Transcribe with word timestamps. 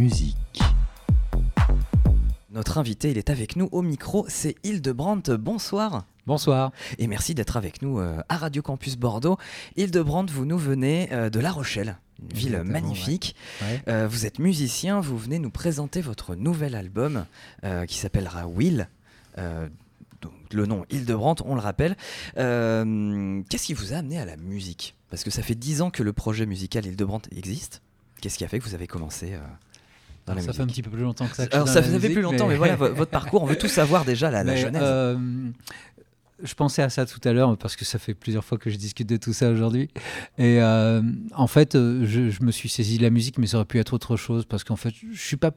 musique. 0.00 0.62
Notre 2.50 2.78
invité, 2.78 3.10
il 3.10 3.18
est 3.18 3.28
avec 3.28 3.54
nous 3.56 3.68
au 3.70 3.82
micro, 3.82 4.24
c'est 4.28 4.54
Hildebrandt. 4.64 5.36
Bonsoir. 5.36 6.06
Bonsoir. 6.26 6.72
Et 6.98 7.06
merci 7.06 7.34
d'être 7.34 7.58
avec 7.58 7.82
nous 7.82 7.98
euh, 7.98 8.16
à 8.30 8.38
Radio 8.38 8.62
Campus 8.62 8.96
Bordeaux. 8.96 9.36
Hildebrandt, 9.76 10.32
vous 10.32 10.46
nous 10.46 10.56
venez 10.56 11.10
euh, 11.12 11.28
de 11.28 11.38
La 11.38 11.52
Rochelle, 11.52 11.98
une 12.22 12.34
ville 12.34 12.54
Exactement, 12.54 12.72
magnifique. 12.72 13.36
Ouais. 13.60 13.82
Euh, 13.88 14.08
vous 14.08 14.24
êtes 14.24 14.38
musicien, 14.38 15.00
vous 15.00 15.18
venez 15.18 15.38
nous 15.38 15.50
présenter 15.50 16.00
votre 16.00 16.34
nouvel 16.34 16.76
album 16.76 17.26
euh, 17.64 17.84
qui 17.84 17.98
s'appellera 17.98 18.46
Will. 18.46 18.88
Euh, 19.36 19.68
donc, 20.22 20.32
le 20.52 20.64
nom 20.64 20.86
Hildebrandt, 20.88 21.44
on 21.44 21.54
le 21.54 21.60
rappelle. 21.60 21.94
Euh, 22.38 23.42
Qu'est-ce 23.50 23.66
qui 23.66 23.74
vous 23.74 23.92
a 23.92 23.96
amené 23.96 24.18
à 24.18 24.24
la 24.24 24.38
musique? 24.38 24.94
Parce 25.10 25.24
que 25.24 25.30
ça 25.30 25.42
fait 25.42 25.54
dix 25.54 25.82
ans 25.82 25.90
que 25.90 26.02
le 26.02 26.14
projet 26.14 26.46
musical 26.46 26.86
Hildebrandt 26.86 27.28
existe. 27.36 27.82
Qu'est-ce 28.22 28.38
qui 28.38 28.44
a 28.44 28.48
fait 28.48 28.58
que 28.58 28.64
vous 28.64 28.74
avez 28.74 28.86
commencé 28.86 29.34
euh, 29.34 29.38
dans 30.26 30.34
la 30.34 30.40
ça 30.40 30.46
musique 30.48 30.56
fait 30.56 30.62
un 30.62 30.66
petit 30.66 30.82
peu 30.82 30.90
plus 30.90 31.02
longtemps 31.02 31.26
que 31.26 31.36
ça. 31.36 31.46
que 31.46 31.54
Alors 31.54 31.68
ça 31.68 31.82
fait 31.82 31.90
musique, 31.92 32.12
plus 32.12 32.22
longtemps, 32.22 32.46
mais, 32.48 32.56
voilà 32.56 32.76
vo- 32.76 32.92
votre 32.94 33.10
parcours. 33.10 33.42
On 33.42 33.46
veut 33.46 33.56
tout 33.58 33.68
savoir 33.68 34.04
déjà 34.04 34.30
la, 34.30 34.54
genèse. 34.56 34.80
euh, 34.84 35.16
je 36.42 36.54
pensais 36.54 36.82
à 36.82 36.88
ça 36.88 37.04
tout 37.04 37.20
à 37.24 37.32
l'heure 37.32 37.56
parce 37.58 37.76
que 37.76 37.84
ça 37.84 37.98
fait 37.98 38.14
plusieurs 38.14 38.44
fois 38.44 38.56
que 38.58 38.70
je 38.70 38.76
discute 38.76 39.08
de 39.08 39.16
tout 39.18 39.32
ça 39.32 39.50
aujourd'hui. 39.50 39.88
Et 40.38 40.60
euh, 40.62 41.02
en 41.34 41.46
fait, 41.46 41.74
euh, 41.74 42.04
je, 42.06 42.30
je 42.30 42.42
me 42.42 42.50
suis 42.50 42.68
saisi 42.68 42.96
de 42.98 43.02
la 43.02 43.10
musique, 43.10 43.36
mais 43.38 43.46
ça 43.46 43.58
aurait 43.58 43.66
pu 43.66 43.78
être 43.78 43.92
autre 43.92 44.16
chose 44.16 44.44
parce 44.46 44.64
qu'en 44.64 44.76
fait, 44.76 44.94
je 45.12 45.20
suis 45.20 45.36
pas 45.36 45.50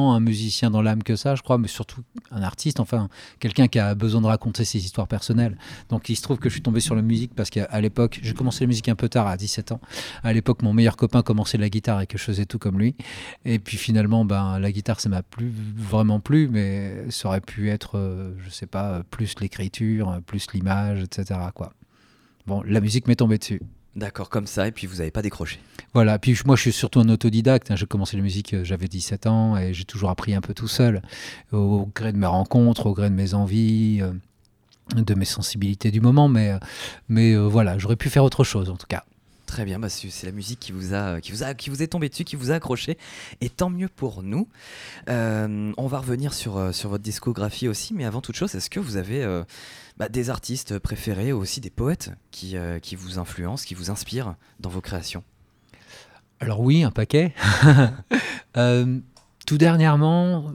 un 0.00 0.20
musicien 0.20 0.70
dans 0.70 0.82
l'âme 0.82 1.02
que 1.02 1.16
ça, 1.16 1.34
je 1.34 1.42
crois, 1.42 1.58
mais 1.58 1.68
surtout 1.68 2.02
un 2.30 2.42
artiste, 2.42 2.80
enfin 2.80 3.08
quelqu'un 3.40 3.68
qui 3.68 3.78
a 3.78 3.94
besoin 3.94 4.20
de 4.20 4.26
raconter 4.26 4.64
ses 4.64 4.84
histoires 4.84 5.08
personnelles. 5.08 5.56
Donc 5.88 6.08
il 6.08 6.16
se 6.16 6.22
trouve 6.22 6.38
que 6.38 6.48
je 6.48 6.54
suis 6.54 6.62
tombé 6.62 6.80
sur 6.80 6.94
la 6.94 7.02
musique 7.02 7.34
parce 7.34 7.50
qu'à 7.50 7.80
l'époque, 7.80 8.20
j'ai 8.22 8.34
commencé 8.34 8.64
la 8.64 8.68
musique 8.68 8.88
un 8.88 8.94
peu 8.94 9.08
tard, 9.08 9.26
à 9.26 9.36
17 9.36 9.72
ans. 9.72 9.80
À 10.22 10.32
l'époque, 10.32 10.62
mon 10.62 10.72
meilleur 10.72 10.96
copain 10.96 11.22
commençait 11.22 11.58
la 11.58 11.68
guitare 11.68 12.00
et 12.00 12.06
que 12.06 12.18
je 12.18 12.24
faisais 12.24 12.46
tout 12.46 12.58
comme 12.58 12.78
lui. 12.78 12.94
Et 13.44 13.58
puis 13.58 13.76
finalement, 13.76 14.24
ben, 14.24 14.58
la 14.58 14.72
guitare, 14.72 15.00
ça 15.00 15.08
m'a 15.08 15.22
plus 15.22 15.52
vraiment 15.76 16.20
plu, 16.20 16.48
mais 16.50 17.10
ça 17.10 17.28
aurait 17.28 17.40
pu 17.40 17.70
être, 17.70 17.98
euh, 17.98 18.34
je 18.44 18.50
sais 18.50 18.66
pas, 18.66 19.02
plus 19.10 19.34
l'écriture, 19.40 20.20
plus 20.26 20.46
l'image, 20.52 21.02
etc. 21.02 21.40
Quoi. 21.54 21.72
Bon, 22.46 22.62
la 22.66 22.80
musique 22.80 23.06
m'est 23.06 23.16
tombée 23.16 23.38
dessus. 23.38 23.60
D'accord, 23.94 24.30
comme 24.30 24.46
ça, 24.46 24.66
et 24.68 24.72
puis 24.72 24.86
vous 24.86 24.96
n'avez 24.96 25.10
pas 25.10 25.20
décroché. 25.20 25.60
Voilà, 25.92 26.18
puis 26.18 26.34
moi 26.46 26.56
je 26.56 26.62
suis 26.62 26.72
surtout 26.72 27.00
un 27.00 27.08
autodidacte. 27.10 27.70
hein. 27.70 27.76
J'ai 27.76 27.84
commencé 27.86 28.16
la 28.16 28.22
musique, 28.22 28.54
euh, 28.54 28.64
j'avais 28.64 28.88
17 28.88 29.26
ans 29.26 29.58
et 29.58 29.74
j'ai 29.74 29.84
toujours 29.84 30.08
appris 30.08 30.34
un 30.34 30.40
peu 30.40 30.54
tout 30.54 30.68
seul, 30.68 31.02
au 31.52 31.86
gré 31.94 32.12
de 32.12 32.16
mes 32.16 32.26
rencontres, 32.26 32.86
au 32.86 32.94
gré 32.94 33.10
de 33.10 33.14
mes 33.14 33.34
envies, 33.34 34.00
euh, 34.00 34.12
de 34.94 35.14
mes 35.14 35.26
sensibilités 35.26 35.90
du 35.90 36.00
moment. 36.00 36.28
Mais, 36.28 36.52
euh, 36.52 36.58
mais 37.10 37.36
voilà, 37.36 37.76
j'aurais 37.76 37.96
pu 37.96 38.08
faire 38.08 38.24
autre 38.24 38.44
chose 38.44 38.70
en 38.70 38.76
tout 38.76 38.86
cas. 38.88 39.04
Très 39.52 39.66
bien, 39.66 39.78
bah, 39.78 39.90
c'est 39.90 40.24
la 40.24 40.32
musique 40.32 40.60
qui 40.60 40.72
vous, 40.72 40.94
a, 40.94 41.20
qui, 41.20 41.30
vous 41.30 41.42
a, 41.42 41.52
qui 41.52 41.68
vous 41.68 41.82
est 41.82 41.88
tombée 41.88 42.08
dessus, 42.08 42.24
qui 42.24 42.36
vous 42.36 42.52
a 42.52 42.54
accroché, 42.54 42.96
et 43.42 43.50
tant 43.50 43.68
mieux 43.68 43.88
pour 43.88 44.22
nous. 44.22 44.48
Euh, 45.10 45.74
on 45.76 45.86
va 45.88 45.98
revenir 45.98 46.32
sur, 46.32 46.56
euh, 46.56 46.72
sur 46.72 46.88
votre 46.88 47.02
discographie 47.04 47.68
aussi, 47.68 47.92
mais 47.92 48.06
avant 48.06 48.22
toute 48.22 48.34
chose, 48.34 48.54
est-ce 48.54 48.70
que 48.70 48.80
vous 48.80 48.96
avez 48.96 49.22
euh, 49.22 49.44
bah, 49.98 50.08
des 50.08 50.30
artistes 50.30 50.78
préférés 50.78 51.34
ou 51.34 51.40
aussi 51.40 51.60
des 51.60 51.68
poètes 51.68 52.12
qui, 52.30 52.56
euh, 52.56 52.78
qui 52.78 52.96
vous 52.96 53.18
influencent, 53.18 53.66
qui 53.66 53.74
vous 53.74 53.90
inspirent 53.90 54.36
dans 54.58 54.70
vos 54.70 54.80
créations? 54.80 55.22
Alors 56.40 56.60
oui, 56.60 56.82
un 56.82 56.90
paquet. 56.90 57.34
Tout 59.46 59.58
dernièrement, 59.58 60.52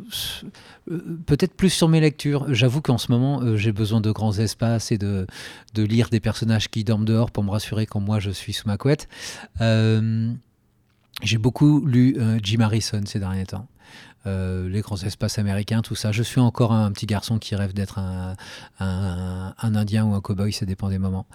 euh, 0.89 1.19
peut-être 1.25 1.53
plus 1.53 1.69
sur 1.69 1.89
mes 1.89 1.99
lectures. 1.99 2.45
J'avoue 2.53 2.81
qu'en 2.81 2.97
ce 2.97 3.11
moment, 3.11 3.41
euh, 3.41 3.57
j'ai 3.57 3.73
besoin 3.73 3.99
de 3.99 4.11
grands 4.11 4.38
espaces 4.38 4.91
et 4.91 4.97
de, 4.97 5.27
lire 5.75 6.09
des 6.09 6.19
personnages 6.19 6.69
qui 6.69 6.83
dorment 6.83 7.05
dehors 7.05 7.31
pour 7.31 7.43
me 7.43 7.52
rassurer 7.52 7.85
quand 7.85 7.99
moi 7.99 8.19
je 8.19 8.31
suis 8.31 8.53
sous 8.53 8.67
ma 8.67 8.77
couette. 8.77 9.09
Euh, 9.61 10.31
j'ai 11.21 11.38
beaucoup 11.38 11.85
lu 11.85 12.17
Jim 12.43 12.61
Harrison 12.61 13.02
ces 13.05 13.19
derniers 13.19 13.45
temps. 13.45 13.67
Les 14.25 14.81
grands 14.81 14.97
espaces 14.97 15.39
américains, 15.39 15.81
tout 15.81 15.95
ça. 15.95 16.11
Je 16.11 16.21
suis 16.21 16.41
encore 16.41 16.73
un 16.73 16.91
petit 16.91 17.05
garçon 17.05 17.39
qui 17.39 17.55
rêve 17.55 17.73
d'être 17.73 17.97
un, 17.97 19.53
Indien 19.58 20.03
ou 20.03 20.14
un 20.15 20.20
cow-boy, 20.20 20.52
ça 20.52 20.65
dépend 20.65 20.89
des 20.89 20.99
moments. 20.99 21.27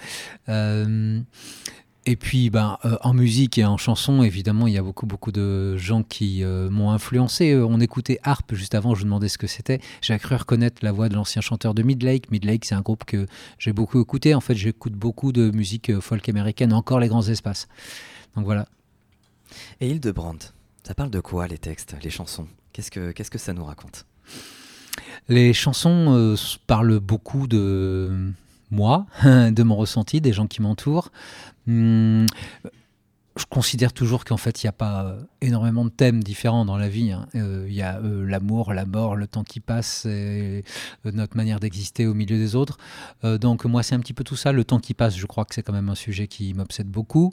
Et 2.05 2.17
puis, 2.17 2.51
ben, 2.51 2.79
euh, 2.85 2.97
en 3.03 3.15
musique 3.15 3.59
et 3.59 3.65
en 3.65 3.77
chanson, 3.77 4.23
évidemment, 4.23 4.67
il 4.67 4.75
y 4.75 4.79
a 4.79 4.83
beaucoup, 4.83 5.07
beaucoup 5.07 5.31
de 5.31 5.77
gens 5.77 6.03
qui 6.03 6.43
euh, 6.43 6.69
m'ont 6.69 6.91
influencé. 6.91 7.53
Euh, 7.53 7.65
on 7.65 7.79
écoutait 7.81 8.19
Harp 8.25 8.55
juste 8.55 8.75
avant, 8.75 8.95
je 8.95 9.01
me 9.01 9.05
demandais 9.05 9.29
ce 9.29 9.39
que 9.39 9.47
c'était. 9.47 9.81
J'ai 10.01 10.19
cru 10.19 10.35
reconnaître 10.35 10.85
la 10.85 10.91
voix 10.91 11.09
de 11.09 11.15
l'ancien 11.15 11.41
chanteur 11.41 11.75
de 11.75 11.83
Midlake. 11.83 12.31
Midlake, 12.33 12.65
c'est 12.65 12.75
un 12.75 12.81
groupe 12.81 13.05
que 13.05 13.27
j'ai 13.59 13.73
beaucoup 13.73 14.01
écouté. 14.01 14.35
En 14.35 14.41
fait, 14.41 14.57
j'écoute 14.57 14.95
beaucoup 14.95 15.31
de 15.31 15.51
musique 15.53 16.01
folk 16.01 16.29
américaine, 16.29 16.73
encore 16.73 16.99
les 16.99 17.09
grands 17.09 17.29
espaces. 17.29 17.69
Donc 18.35 18.47
voilà. 18.47 18.67
Et 19.81 19.89
Hildebrandt, 19.89 20.53
ça 20.83 20.95
parle 20.95 21.11
de 21.11 21.21
quoi 21.21 21.47
les 21.47 21.59
textes, 21.59 21.95
les 22.03 22.11
chansons? 22.11 22.49
Qu'est-ce 22.73 22.91
que 22.91 23.13
Qu'est-ce 23.13 23.31
que 23.31 23.39
ça 23.39 23.53
nous 23.53 23.65
raconte? 23.65 24.07
Les 25.29 25.53
chansons 25.53 26.15
euh, 26.17 26.37
parlent 26.67 26.99
beaucoup 26.99 27.47
de 27.47 28.33
moi, 28.73 29.07
de 29.25 29.63
mon 29.63 29.77
ressenti, 29.77 30.21
des 30.21 30.33
gens 30.33 30.49
qui 30.49 30.61
m'entourent. 30.63 31.13
Hum, 31.69 32.27
je 33.35 33.47
considère 33.47 33.95
toujours 33.95 34.27
qu'en 34.27 34.37
fait, 34.37 34.63
il 34.63 34.67
n'y 34.67 34.69
a 34.69 34.73
pas 34.73 35.05
euh, 35.07 35.23
énormément 35.41 35.87
de 35.87 35.91
thèmes 35.91 36.23
différents 36.23 36.67
dans 36.67 36.77
la 36.77 36.89
vie. 36.91 37.13
hein. 37.13 37.27
Euh, 37.35 37.65
Il 37.67 37.75
y 37.75 37.81
a 37.81 37.99
euh, 38.01 38.27
l'amour, 38.27 38.75
la 38.75 38.85
mort, 38.85 39.17
le 39.17 39.27
temps 39.27 39.43
qui 39.43 39.59
passe, 39.61 40.05
et 40.05 40.65
notre 41.05 41.35
manière 41.37 41.59
d'exister 41.59 42.07
au 42.07 42.13
milieu 42.13 42.37
des 42.37 42.55
autres. 42.57 42.77
Donc 43.23 43.65
moi, 43.65 43.83
c'est 43.83 43.95
un 43.95 44.01
petit 44.01 44.13
peu 44.13 44.25
tout 44.25 44.37
ça. 44.37 44.53
Le 44.53 44.65
temps 44.65 44.81
qui 44.81 44.93
passe, 44.93 45.17
je 45.17 45.27
crois 45.27 45.45
que 45.47 45.55
c'est 45.55 45.63
quand 45.63 45.73
même 45.73 45.89
un 45.89 45.95
sujet 45.95 46.27
qui 46.27 46.53
m'obsède 46.53 46.89
beaucoup. 46.89 47.33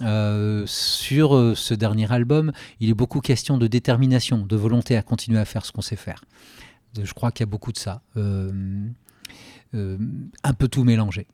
Sur 0.00 1.56
ce 1.56 1.74
dernier 1.74 2.12
album, 2.12 2.52
il 2.80 2.90
est 2.90 2.94
beaucoup 2.94 3.20
question 3.20 3.56
de 3.56 3.66
détermination, 3.66 4.44
de 4.44 4.56
volonté 4.56 4.96
à 4.96 5.02
continuer 5.02 5.38
à 5.38 5.44
faire 5.46 5.64
ce 5.64 5.72
qu'on 5.72 5.82
sait 5.82 5.96
faire. 5.96 6.22
Je 7.02 7.12
crois 7.14 7.32
qu'il 7.32 7.44
y 7.44 7.48
a 7.48 7.50
beaucoup 7.50 7.72
de 7.72 7.78
ça. 7.78 8.02
Un 9.72 10.54
peu 10.54 10.68
tout 10.68 10.84
mélangé. 10.84 11.26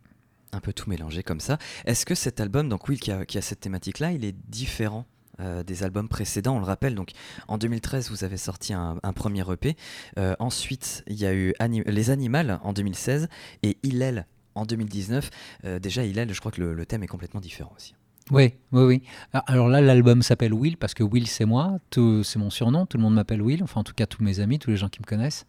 Un 0.52 0.60
peu 0.60 0.72
tout 0.72 0.88
mélangé 0.88 1.22
comme 1.22 1.40
ça. 1.40 1.58
Est-ce 1.84 2.06
que 2.06 2.14
cet 2.14 2.40
album, 2.40 2.68
donc 2.68 2.88
Will, 2.88 3.00
qui 3.00 3.10
a, 3.10 3.24
cette 3.42 3.60
thématique-là, 3.60 4.12
il 4.12 4.24
est 4.24 4.34
différent 4.48 5.06
euh, 5.40 5.62
des 5.62 5.82
albums 5.82 6.08
précédents? 6.08 6.56
On 6.56 6.60
le 6.60 6.64
rappelle, 6.64 6.94
donc 6.94 7.10
en 7.48 7.58
2013, 7.58 8.10
vous 8.10 8.24
avez 8.24 8.36
sorti 8.36 8.72
un, 8.72 8.98
premier 9.14 9.44
EP. 9.50 9.76
Euh, 10.18 10.34
ensuite, 10.38 11.04
il 11.08 11.16
y 11.16 11.26
a 11.26 11.34
eu 11.34 11.52
Les 11.86 12.10
Animales 12.10 12.60
en 12.62 12.72
2016 12.72 13.28
et 13.62 13.78
Hillel 13.82 14.26
en 14.54 14.64
2019. 14.64 15.30
Euh, 15.64 15.78
déjà, 15.78 16.04
Hillel, 16.04 16.32
je 16.32 16.40
crois 16.40 16.52
que 16.52 16.60
le, 16.60 16.74
le 16.74 16.86
thème 16.86 17.02
est 17.02 17.08
complètement 17.08 17.40
différent 17.40 17.72
aussi. 17.76 17.94
Oui, 18.32 18.54
oui, 18.72 18.82
oui. 18.82 19.02
Ah, 19.32 19.44
Alors 19.46 19.68
là, 19.68 19.80
l'album 19.80 20.20
s'appelle 20.22 20.52
Will 20.52 20.76
parce 20.76 20.94
que 20.94 21.04
Will, 21.04 21.28
c'est 21.28 21.44
moi, 21.44 21.78
c'est 21.92 22.38
mon 22.38 22.50
surnom. 22.50 22.84
Tout 22.84 22.96
le 22.96 23.02
monde 23.04 23.14
m'appelle 23.14 23.40
Will, 23.40 23.62
enfin 23.62 23.80
en 23.80 23.84
tout 23.84 23.94
cas 23.94 24.06
tous 24.06 24.22
mes 24.22 24.40
amis, 24.40 24.58
tous 24.58 24.70
les 24.70 24.76
gens 24.76 24.88
qui 24.88 25.00
me 25.00 25.06
connaissent. 25.06 25.46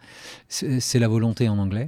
C'est 0.47 0.99
la 0.99 1.07
volonté 1.07 1.49
en 1.49 1.57
anglais. 1.57 1.87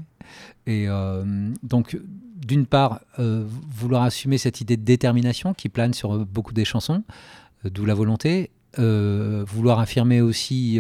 Et 0.66 0.85
euh, 0.88 1.51
donc, 1.61 1.97
d'une 2.35 2.66
part, 2.66 3.01
euh, 3.19 3.45
vouloir 3.69 4.03
assumer 4.03 4.38
cette 4.38 4.61
idée 4.61 4.78
de 4.78 4.83
détermination 4.83 5.53
qui 5.53 5.69
plane 5.69 5.94
sur 5.94 6.16
euh, 6.16 6.25
beaucoup 6.25 6.53
des 6.53 6.66
chansons, 6.66 7.03
d'où 7.63 7.85
la 7.85 7.94
volonté. 7.94 8.51
Vouloir 8.78 9.79
affirmer 9.79 10.22
aussi 10.22 10.79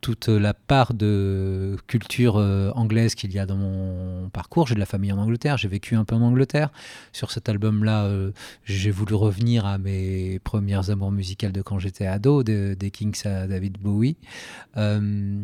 toute 0.00 0.28
la 0.28 0.54
part 0.54 0.94
de 0.94 1.76
culture 1.86 2.36
euh, 2.36 2.70
anglaise 2.74 3.14
qu'il 3.14 3.32
y 3.32 3.38
a 3.38 3.46
dans 3.46 3.56
mon 3.56 4.28
parcours. 4.28 4.66
J'ai 4.66 4.74
de 4.74 4.80
la 4.80 4.86
famille 4.86 5.12
en 5.12 5.18
Angleterre, 5.18 5.56
j'ai 5.56 5.68
vécu 5.68 5.96
un 5.96 6.04
peu 6.04 6.14
en 6.14 6.22
Angleterre. 6.22 6.70
Sur 7.12 7.30
cet 7.30 7.48
album-là, 7.48 8.04
euh, 8.04 8.30
j'ai 8.64 8.90
voulu 8.90 9.14
revenir 9.14 9.66
à 9.66 9.78
mes 9.78 10.38
premières 10.40 10.90
amours 10.90 11.10
musicales 11.12 11.52
de 11.52 11.62
quand 11.62 11.78
j'étais 11.78 12.06
ado, 12.06 12.42
de- 12.42 12.76
des 12.78 12.90
Kings 12.90 13.26
à 13.26 13.46
David 13.46 13.78
Bowie. 13.78 14.16
Euh, 14.76 15.40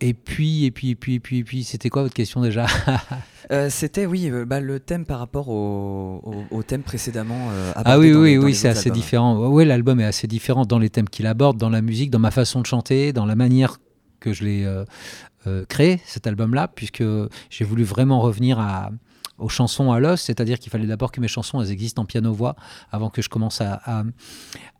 et 0.00 0.14
puis, 0.14 0.64
et 0.64 0.70
puis, 0.70 0.90
et 0.90 0.94
puis, 0.94 1.14
et 1.14 1.20
puis, 1.20 1.38
et 1.38 1.44
puis, 1.44 1.64
c'était 1.64 1.88
quoi 1.88 2.02
votre 2.02 2.14
question 2.14 2.40
déjà 2.42 2.66
Euh, 3.52 3.70
C'était, 3.70 4.06
oui, 4.06 4.28
euh, 4.28 4.44
bah, 4.44 4.58
le 4.58 4.80
thème 4.80 5.04
par 5.06 5.20
rapport 5.20 5.48
au, 5.50 6.20
au- 6.24 6.56
au 6.56 6.62
thème 6.64 6.82
précédemment. 6.82 7.48
euh, 7.52 7.72
Ah 7.76 7.96
oui, 7.96 8.10
dans 8.10 8.18
oui, 8.20 8.36
dans 8.36 8.42
oui, 8.42 8.54
c'est 8.56 8.68
assez 8.68 8.88
albums. 8.88 9.00
différent. 9.00 9.46
Oui, 9.48 9.64
l'album 9.64 10.00
est 10.00 10.04
assez 10.04 10.26
différent 10.26 10.64
dans 10.64 10.80
les 10.80 10.90
thèmes 10.90 11.08
qu'il 11.08 11.26
aborde, 11.28 11.56
dans 11.56 11.70
la 11.70 11.80
musique, 11.80 12.10
dans 12.10 12.18
ma 12.18 12.32
façon 12.32 12.60
de 12.60 12.66
chanter, 12.66 13.12
dans 13.12 13.24
la 13.24 13.36
manière 13.36 13.78
que 14.18 14.32
je 14.32 14.44
l'ai 14.44 14.64
euh, 14.64 15.64
créé, 15.68 16.00
cet 16.06 16.26
album-là, 16.26 16.66
puisque 16.74 17.04
j'ai 17.50 17.64
voulu 17.64 17.84
vraiment 17.84 18.20
revenir 18.20 18.58
à, 18.58 18.90
aux 19.38 19.48
chansons 19.48 19.92
à 19.92 20.00
l'os, 20.00 20.20
c'est-à-dire 20.20 20.58
qu'il 20.58 20.70
fallait 20.72 20.86
d'abord 20.86 21.12
que 21.12 21.20
mes 21.20 21.28
chansons 21.28 21.60
elles 21.60 21.70
existent 21.70 22.02
en 22.02 22.04
piano-voix 22.06 22.56
avant 22.90 23.10
que 23.10 23.20
je 23.22 23.28
commence 23.28 23.60
à, 23.60 23.80
à- 23.84 24.04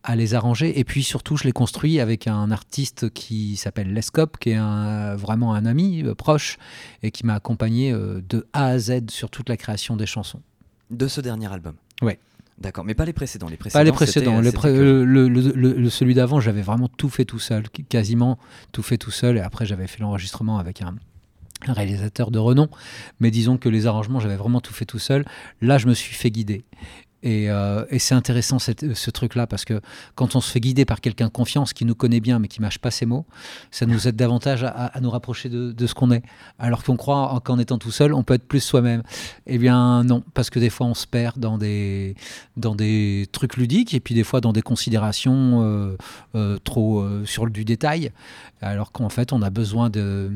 à 0.02 0.16
les 0.16 0.34
arranger. 0.34 0.78
Et 0.78 0.84
puis 0.84 1.02
surtout, 1.02 1.36
je 1.36 1.44
les 1.44 1.52
construis 1.52 2.00
avec 2.00 2.26
un 2.26 2.50
artiste 2.50 3.10
qui 3.10 3.56
s'appelle 3.56 3.92
Lescope, 3.92 4.38
qui 4.38 4.50
est 4.50 4.54
un- 4.54 5.14
vraiment 5.16 5.54
un 5.54 5.66
ami 5.66 6.02
euh, 6.04 6.14
proche 6.14 6.58
et 7.02 7.10
qui 7.10 7.26
m'a 7.26 7.34
accompagné 7.34 7.92
euh, 7.92 8.22
de 8.28 8.46
A 8.52 8.66
à 8.66 8.78
Z 8.78 9.10
sur 9.10 9.30
toute 9.30 9.48
la 9.48 9.56
création 9.56 9.96
des 9.96 10.06
chansons. 10.06 10.40
De 10.90 11.08
ce 11.08 11.20
dernier 11.20 11.52
album 11.52 11.74
Ouais. 12.02 12.18
D'accord, 12.58 12.84
mais 12.86 12.94
pas 12.94 13.04
les 13.04 13.12
précédents. 13.12 13.48
Les 13.50 13.58
précédents, 13.58 13.80
Pas 13.80 13.84
les 13.84 13.92
précédents. 13.92 14.40
Pré- 14.52 14.72
que- 14.72 15.02
le, 15.06 15.90
celui 15.90 16.14
d'avant, 16.14 16.40
j'avais 16.40 16.62
vraiment 16.62 16.88
tout 16.88 17.10
fait 17.10 17.26
tout 17.26 17.38
seul, 17.38 17.68
qu- 17.68 17.82
quasiment 17.84 18.38
tout 18.72 18.82
fait 18.82 18.96
tout 18.96 19.10
seul. 19.10 19.36
Et 19.36 19.40
après, 19.40 19.66
j'avais 19.66 19.86
fait 19.86 20.00
l'enregistrement 20.00 20.58
avec 20.58 20.80
un, 20.80 20.94
réalisateur 21.72 22.30
de 22.30 22.38
renom. 22.38 22.68
Mais 23.20 23.30
disons 23.30 23.56
que 23.56 23.68
les 23.68 23.86
arrangements, 23.86 24.20
j'avais 24.20 24.36
vraiment 24.36 24.60
tout 24.60 24.72
fait 24.72 24.84
tout 24.84 24.98
seul. 24.98 25.24
Là, 25.60 25.78
je 25.78 25.86
me 25.86 25.94
suis 25.94 26.14
fait 26.14 26.30
guider. 26.30 26.64
Et, 27.26 27.50
euh, 27.50 27.84
et 27.90 27.98
c'est 27.98 28.14
intéressant 28.14 28.60
ce 28.60 29.10
truc-là 29.10 29.48
parce 29.48 29.64
que 29.64 29.80
quand 30.14 30.36
on 30.36 30.40
se 30.40 30.48
fait 30.48 30.60
guider 30.60 30.84
par 30.84 31.00
quelqu'un 31.00 31.26
de 31.26 31.32
confiance 31.32 31.72
qui 31.72 31.84
nous 31.84 31.96
connaît 31.96 32.20
bien 32.20 32.38
mais 32.38 32.46
qui 32.46 32.62
mâche 32.62 32.78
pas 32.78 32.92
ses 32.92 33.04
mots, 33.04 33.26
ça 33.72 33.84
nous 33.84 34.06
aide 34.06 34.14
davantage 34.14 34.62
à, 34.62 34.92
nous 35.00 35.10
rapprocher 35.10 35.48
de, 35.48 35.86
ce 35.86 35.92
qu'on 35.92 36.12
est. 36.12 36.22
Alors 36.60 36.84
qu'on 36.84 36.96
croit 36.96 37.32
en- 37.32 37.40
qu'en 37.40 37.58
étant 37.58 37.78
tout 37.78 37.90
seul, 37.90 38.14
on 38.14 38.22
peut 38.22 38.34
être 38.34 38.46
plus 38.46 38.60
soi-même. 38.60 39.02
Eh 39.48 39.58
bien 39.58 40.04
non, 40.04 40.22
parce 40.34 40.50
que 40.50 40.60
des 40.60 40.70
fois 40.70 40.86
on 40.86 40.94
se 40.94 41.08
perd 41.08 41.40
dans 41.40 41.58
des, 41.58 42.14
trucs 43.32 43.56
ludiques 43.56 43.92
et 43.92 43.98
puis 43.98 44.14
des 44.14 44.22
fois 44.22 44.40
dans 44.40 44.52
des 44.52 44.62
considérations 44.62 45.64
euh, 45.64 45.96
euh, 46.36 46.58
trop 46.62 47.04
sur 47.24 47.44
le 47.44 47.50
du 47.50 47.64
détail, 47.64 48.12
alors 48.60 48.92
qu'en 48.92 49.08
fait 49.08 49.32
on 49.32 49.42
a 49.42 49.50
besoin 49.50 49.90
de, 49.90 50.30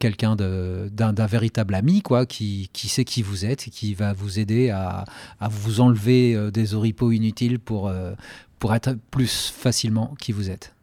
quelqu'un 0.00 0.34
d'un 0.34 1.26
véritable 1.26 1.76
ami 1.76 2.02
quoi, 2.02 2.26
qui, 2.26 2.70
qui 2.72 2.88
sait 2.88 3.04
qui 3.04 3.22
vous 3.22 3.44
êtes 3.44 3.68
et 3.68 3.70
qui 3.70 3.94
va 3.94 4.12
vous 4.12 4.40
aider 4.40 4.70
à, 4.70 5.04
à 5.38 5.48
vous 5.48 5.80
enlever 5.80 5.91
euh, 6.08 6.50
des 6.50 6.74
oripeaux 6.74 7.10
inutiles 7.12 7.58
pour, 7.58 7.88
euh, 7.88 8.12
pour 8.58 8.74
être 8.74 8.94
plus 9.10 9.52
facilement 9.54 10.14
qui 10.18 10.32
vous 10.32 10.50
êtes. 10.50 10.74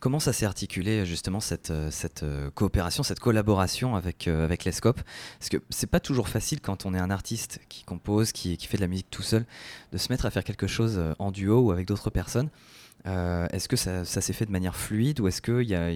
Comment 0.00 0.20
ça 0.20 0.32
s'est 0.32 0.46
articulé 0.46 1.04
justement 1.04 1.38
cette, 1.38 1.70
euh, 1.70 1.90
cette 1.90 2.24
coopération, 2.54 3.02
cette 3.02 3.20
collaboration 3.20 3.94
avec, 3.94 4.26
euh, 4.26 4.44
avec 4.44 4.64
l'ESCOP 4.64 5.00
Parce 5.38 5.48
que 5.50 5.58
c'est 5.68 5.86
pas 5.90 6.00
toujours 6.00 6.28
facile 6.28 6.60
quand 6.60 6.86
on 6.86 6.94
est 6.94 6.98
un 6.98 7.10
artiste 7.10 7.60
qui 7.68 7.84
compose, 7.84 8.32
qui, 8.32 8.56
qui 8.56 8.66
fait 8.66 8.78
de 8.78 8.82
la 8.82 8.88
musique 8.88 9.10
tout 9.10 9.22
seul, 9.22 9.44
de 9.92 9.98
se 9.98 10.10
mettre 10.10 10.24
à 10.24 10.30
faire 10.30 10.44
quelque 10.44 10.66
chose 10.66 10.98
en 11.18 11.30
duo 11.30 11.60
ou 11.60 11.72
avec 11.72 11.86
d'autres 11.86 12.10
personnes. 12.10 12.48
Est-ce 13.04 13.68
que 13.68 13.76
ça, 13.76 14.04
s'est 14.04 14.32
fait 14.32 14.46
de 14.46 14.50
manière 14.50 14.74
fluide 14.74 15.20
ou 15.20 15.28
est-ce 15.28 15.40
que 15.42 15.62
y 15.62 15.74
a- 15.74 15.92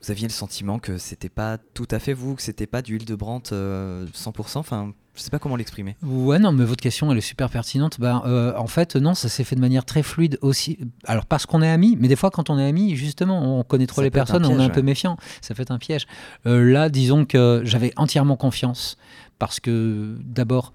vous 0.00 0.10
aviez 0.10 0.28
le 0.28 0.32
sentiment 0.32 0.78
que 0.78 0.96
c'était 0.98 1.28
pas 1.28 1.58
tout 1.74 1.88
à 1.90 1.98
fait 1.98 2.12
vous, 2.12 2.36
que 2.36 2.42
c'était 2.42 2.66
pas 2.68 2.82
d'huile 2.82 3.04
de 3.04 3.14
Brandt 3.14 3.50
euh, 3.52 4.06
100% 4.14 4.58
Enfin, 4.58 4.92
je 5.18 5.24
sais 5.24 5.30
pas 5.30 5.40
comment 5.40 5.56
l'exprimer. 5.56 5.96
Ouais, 6.02 6.38
non, 6.38 6.52
mais 6.52 6.64
votre 6.64 6.80
question, 6.80 7.10
elle 7.10 7.18
est 7.18 7.22
super 7.22 7.50
pertinente. 7.50 7.98
Ben, 7.98 8.22
euh, 8.24 8.54
en 8.56 8.68
fait, 8.68 8.94
non, 8.94 9.14
ça 9.14 9.28
s'est 9.28 9.42
fait 9.42 9.56
de 9.56 9.60
manière 9.60 9.84
très 9.84 10.04
fluide 10.04 10.38
aussi. 10.42 10.78
Alors, 11.04 11.26
parce 11.26 11.44
qu'on 11.44 11.60
est 11.60 11.68
amis, 11.68 11.96
mais 11.98 12.06
des 12.06 12.14
fois, 12.14 12.30
quand 12.30 12.50
on 12.50 12.58
est 12.58 12.66
amis, 12.66 12.94
justement, 12.94 13.58
on 13.58 13.64
connaît 13.64 13.88
trop 13.88 14.00
Ça 14.00 14.04
les 14.04 14.10
personnes, 14.10 14.46
on 14.46 14.60
est 14.60 14.64
un 14.64 14.70
peu 14.70 14.82
méfiant. 14.82 15.16
Ça 15.40 15.56
fait 15.56 15.70
un 15.72 15.78
piège. 15.78 16.06
Euh, 16.46 16.72
là, 16.72 16.88
disons 16.88 17.24
que 17.24 17.62
j'avais 17.64 17.92
entièrement 17.96 18.36
confiance 18.36 18.96
parce 19.40 19.58
que, 19.58 20.16
d'abord, 20.22 20.72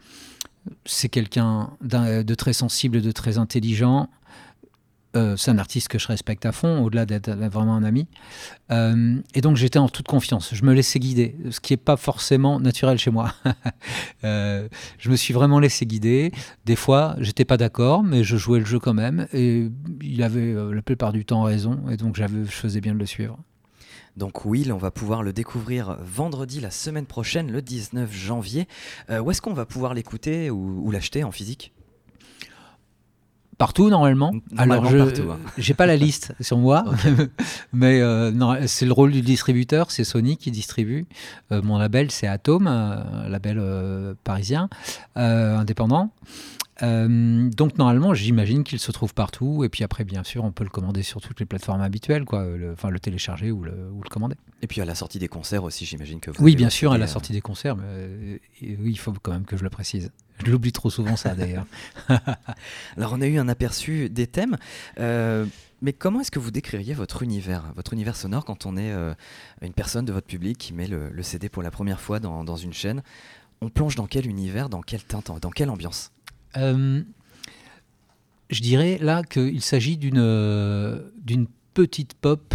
c'est 0.85 1.09
quelqu'un 1.09 1.71
de 1.81 2.35
très 2.35 2.53
sensible, 2.53 3.01
de 3.01 3.11
très 3.11 3.37
intelligent. 3.37 4.09
Euh, 5.15 5.37
c'est 5.37 5.51
un 5.51 5.59
artiste 5.59 5.89
que 5.89 5.99
je 5.99 6.07
respecte 6.07 6.45
à 6.45 6.51
fond, 6.51 6.83
au-delà 6.83 7.05
d'être 7.05 7.29
vraiment 7.29 7.75
un 7.75 7.83
ami. 7.83 8.07
Euh, 8.71 9.17
et 9.35 9.41
donc 9.41 9.57
j'étais 9.57 9.79
en 9.79 9.87
toute 9.87 10.07
confiance. 10.07 10.53
Je 10.53 10.65
me 10.65 10.73
laissais 10.73 10.99
guider, 10.99 11.35
ce 11.51 11.59
qui 11.59 11.73
n'est 11.73 11.77
pas 11.77 11.97
forcément 11.97 12.59
naturel 12.59 12.97
chez 12.97 13.11
moi. 13.11 13.33
Euh, 14.23 14.69
je 14.99 15.09
me 15.09 15.17
suis 15.17 15.33
vraiment 15.33 15.59
laissé 15.59 15.85
guider. 15.85 16.31
Des 16.63 16.77
fois, 16.77 17.15
j'étais 17.19 17.43
pas 17.43 17.57
d'accord, 17.57 18.03
mais 18.03 18.23
je 18.23 18.37
jouais 18.37 18.59
le 18.59 18.65
jeu 18.65 18.79
quand 18.79 18.93
même. 18.93 19.27
Et 19.33 19.69
il 20.01 20.23
avait 20.23 20.53
la 20.53 20.81
plupart 20.81 21.11
du 21.11 21.25
temps 21.25 21.43
raison. 21.43 21.83
Et 21.89 21.97
donc 21.97 22.15
j'avais, 22.15 22.45
je 22.45 22.51
faisais 22.51 22.79
bien 22.79 22.93
de 22.93 22.99
le 22.99 23.05
suivre. 23.05 23.37
Donc 24.15 24.45
Will, 24.45 24.71
on 24.71 24.77
va 24.77 24.91
pouvoir 24.91 25.23
le 25.23 25.33
découvrir 25.33 25.97
vendredi 26.01 26.61
la 26.61 26.71
semaine 26.71 27.05
prochaine, 27.05 27.51
le 27.51 27.61
19 27.61 28.13
janvier. 28.13 28.67
Où 29.09 29.29
est-ce 29.29 29.41
qu'on 29.41 29.53
va 29.53 29.65
pouvoir 29.65 29.93
l'écouter 29.93 30.49
ou, 30.49 30.81
ou 30.85 30.91
l'acheter 30.91 31.25
en 31.25 31.31
physique? 31.31 31.73
Partout 33.63 33.89
normalement. 33.89 34.33
Normalement 34.51 34.89
Alors 34.89 35.13
je 35.13 35.21
hein. 35.21 35.37
j'ai 35.57 35.73
pas 35.73 35.85
la 35.85 35.95
liste 35.95 36.33
sur 36.41 36.57
moi, 36.57 36.83
mais 37.73 38.01
euh, 38.01 38.29
non, 38.31 38.57
c'est 38.67 38.85
le 38.85 38.91
rôle 38.91 39.11
du 39.11 39.21
distributeur, 39.21 39.89
c'est 39.89 40.03
Sony 40.03 40.35
qui 40.35 40.51
distribue. 40.51 41.05
Euh, 41.53 41.61
mon 41.61 41.77
label 41.77 42.11
c'est 42.11 42.27
Atom, 42.27 42.67
un 42.67 43.29
label 43.29 43.57
euh, 43.59 44.15
parisien 44.25 44.69
euh, 45.15 45.57
indépendant. 45.57 46.11
Euh, 46.81 47.49
donc 47.51 47.77
normalement, 47.77 48.13
j'imagine 48.13 48.63
qu'il 48.63 48.79
se 48.79 48.91
trouve 48.91 49.13
partout. 49.13 49.63
Et 49.63 49.69
puis 49.69 49.83
après, 49.83 50.03
bien 50.03 50.23
sûr, 50.23 50.43
on 50.43 50.51
peut 50.51 50.63
le 50.63 50.69
commander 50.69 51.03
sur 51.03 51.21
toutes 51.21 51.39
les 51.39 51.45
plateformes 51.45 51.81
habituelles, 51.81 52.25
quoi. 52.25 52.45
Le- 52.45 52.73
enfin, 52.73 52.89
le 52.89 52.99
télécharger 52.99 53.51
ou 53.51 53.63
le, 53.63 53.71
ou 53.93 54.01
le 54.03 54.09
commander. 54.09 54.35
Et 54.61 54.67
puis 54.67 54.81
à 54.81 54.85
la 54.85 54.95
sortie 54.95 55.19
des 55.19 55.27
concerts 55.27 55.63
aussi, 55.63 55.85
j'imagine 55.85 56.19
que 56.19 56.31
vous. 56.31 56.43
Oui, 56.43 56.55
bien 56.55 56.69
sûr, 56.69 56.91
à 56.91 56.97
la 56.97 57.07
sortie 57.07 57.31
des 57.31 57.41
concerts. 57.41 57.75
Mais, 57.75 57.83
euh, 57.85 58.37
oui, 58.61 58.91
il 58.91 58.99
faut 58.99 59.13
quand 59.21 59.31
même 59.31 59.45
que 59.45 59.55
je 59.55 59.63
le 59.63 59.69
précise. 59.69 60.11
Je 60.39 60.51
l'oublie 60.51 60.71
trop 60.71 60.89
souvent, 60.89 61.15
ça 61.15 61.35
d'ailleurs. 61.35 61.65
Alors 62.97 63.13
on 63.13 63.21
a 63.21 63.27
eu 63.27 63.37
un 63.37 63.47
aperçu 63.47 64.09
des 64.09 64.27
thèmes, 64.27 64.57
euh, 64.99 65.45
mais 65.81 65.93
comment 65.93 66.21
est-ce 66.21 66.31
que 66.31 66.39
vous 66.39 66.51
décririez 66.51 66.93
votre 66.93 67.23
univers, 67.23 67.71
votre 67.75 67.93
univers 67.93 68.15
sonore 68.15 68.45
quand 68.45 68.65
on 68.65 68.77
est 68.77 68.91
euh, 68.91 69.13
une 69.61 69.73
personne 69.73 70.05
de 70.05 70.13
votre 70.13 70.27
public 70.27 70.57
qui 70.57 70.73
met 70.73 70.87
le, 70.87 71.09
le 71.09 71.23
CD 71.23 71.49
pour 71.49 71.63
la 71.63 71.71
première 71.71 71.99
fois 71.99 72.19
dans, 72.19 72.43
dans 72.43 72.55
une 72.55 72.73
chaîne? 72.73 73.03
On 73.61 73.69
plonge 73.69 73.95
dans 73.95 74.07
quel 74.07 74.27
univers, 74.27 74.69
dans 74.69 74.81
quelle 74.81 75.03
teinte, 75.03 75.31
dans 75.41 75.51
quelle 75.51 75.69
ambiance? 75.69 76.11
Euh, 76.57 77.01
je 78.49 78.61
dirais 78.61 78.97
là 79.01 79.23
qu'il 79.23 79.61
s'agit 79.61 79.97
d'une 79.97 81.01
d'une 81.23 81.47
petite 81.73 82.13
pop 82.13 82.53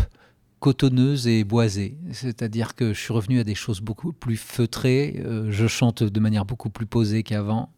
cotonneuse 0.60 1.26
et 1.26 1.44
boisée. 1.44 1.96
C'est-à-dire 2.12 2.74
que 2.74 2.92
je 2.92 3.00
suis 3.00 3.12
revenu 3.12 3.40
à 3.40 3.44
des 3.44 3.54
choses 3.54 3.80
beaucoup 3.80 4.12
plus 4.12 4.36
feutrées. 4.36 5.22
euh, 5.24 5.50
je 5.50 5.66
chante 5.66 6.02
de 6.02 6.20
manière 6.20 6.44
beaucoup 6.44 6.70
plus 6.70 6.86
posée 6.86 7.22
qu'avant. 7.22 7.72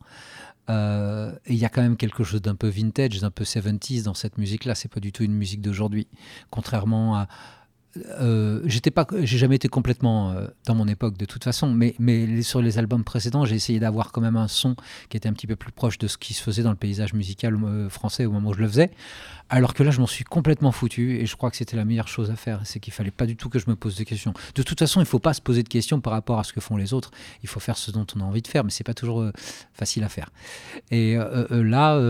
Euh, 0.69 1.32
et 1.47 1.55
il 1.55 1.59
y 1.59 1.65
a 1.65 1.69
quand 1.69 1.82
même 1.82 1.97
quelque 1.97 2.23
chose 2.23 2.41
d'un 2.41 2.55
peu 2.55 2.69
vintage, 2.69 3.21
d'un 3.21 3.31
peu 3.31 3.44
70s 3.44 4.05
dans 4.05 4.15
cette 4.15 4.38
musique-là. 4.38 4.75
C'est 4.75 4.91
pas 4.93 5.00
du 5.00 5.12
tout 5.12 5.25
une 5.25 5.35
musique 5.35 5.61
d'aujourd'hui. 5.61 6.09
Contrairement 6.50 7.17
à. 7.17 7.29
Euh, 7.97 8.61
j'étais 8.65 8.93
pas, 8.93 9.07
j'ai 9.23 9.39
jamais 9.39 9.57
été 9.57 9.69
complètement 9.69 10.31
euh, 10.31 10.47
dans 10.67 10.77
mon 10.77 10.87
époque 10.87 11.17
de 11.17 11.25
toute 11.25 11.43
façon, 11.43 11.73
mais, 11.73 11.95
mais 11.99 12.43
sur 12.43 12.63
les 12.63 12.79
albums 12.79 13.03
précédents, 13.03 13.45
j'ai 13.45 13.57
essayé 13.57 13.81
d'avoir 13.81 14.13
quand 14.13 14.21
même 14.21 14.37
un 14.37 14.47
son 14.47 14.77
qui 15.09 15.17
était 15.17 15.29
un 15.29 15.33
petit 15.33 15.49
peu 15.49 15.57
plus 15.57 15.73
proche 15.73 15.99
de 15.99 16.07
ce 16.07 16.17
qui 16.17 16.33
se 16.33 16.43
faisait 16.43 16.63
dans 16.63 16.71
le 16.71 16.77
paysage 16.77 17.15
musical 17.15 17.59
euh, 17.65 17.89
français 17.89 18.27
au 18.27 18.33
moment 18.33 18.51
où 18.51 18.55
je 18.55 18.61
le 18.61 18.69
faisais. 18.69 18.91
Alors 19.49 19.75
que 19.75 19.83
là, 19.83 19.91
je 19.91 19.99
m'en 19.99 20.07
suis 20.07 20.23
complètement 20.23 20.71
foutu 20.71 21.19
et 21.19 21.27
je 21.27 21.35
crois 21.35 21.51
que 21.51 21.57
c'était 21.57 21.77
la 21.77 21.85
meilleure 21.85 22.07
chose 22.07 22.31
à 22.31 22.37
faire. 22.37 22.61
C'est 22.63 22.79
qu'il 22.79 22.93
fallait 22.93 23.11
pas 23.11 23.27
du 23.27 23.35
tout 23.35 23.49
que 23.49 23.59
je 23.59 23.69
me 23.69 23.75
pose 23.75 23.97
des 23.97 24.05
questions. 24.05 24.33
De 24.55 24.63
toute 24.63 24.79
façon, 24.79 25.01
il 25.01 25.07
faut 25.07 25.19
pas 25.19 25.35
se 25.35 25.41
poser 25.41 25.65
de 25.65 25.69
questions 25.69 26.01
par 26.01 26.13
rapport 26.13 26.39
à 26.39 26.45
ce 26.45 26.53
que 26.53 26.61
font 26.61 26.77
les 26.77 26.95
autres. 26.95 27.11
Il 27.43 27.49
faut 27.49 27.59
faire 27.59 27.77
ce 27.77 27.91
dont 27.91 28.07
on 28.15 28.21
a 28.21 28.23
envie 28.23 28.43
de 28.43 28.47
faire, 28.47 28.63
mais 28.63 28.71
c'est 28.71 28.85
pas 28.85 28.95
toujours 28.95 29.29
facile 29.75 30.05
à 30.05 30.09
faire. 30.09 30.31
Et 30.93 31.17
là, 31.51 32.01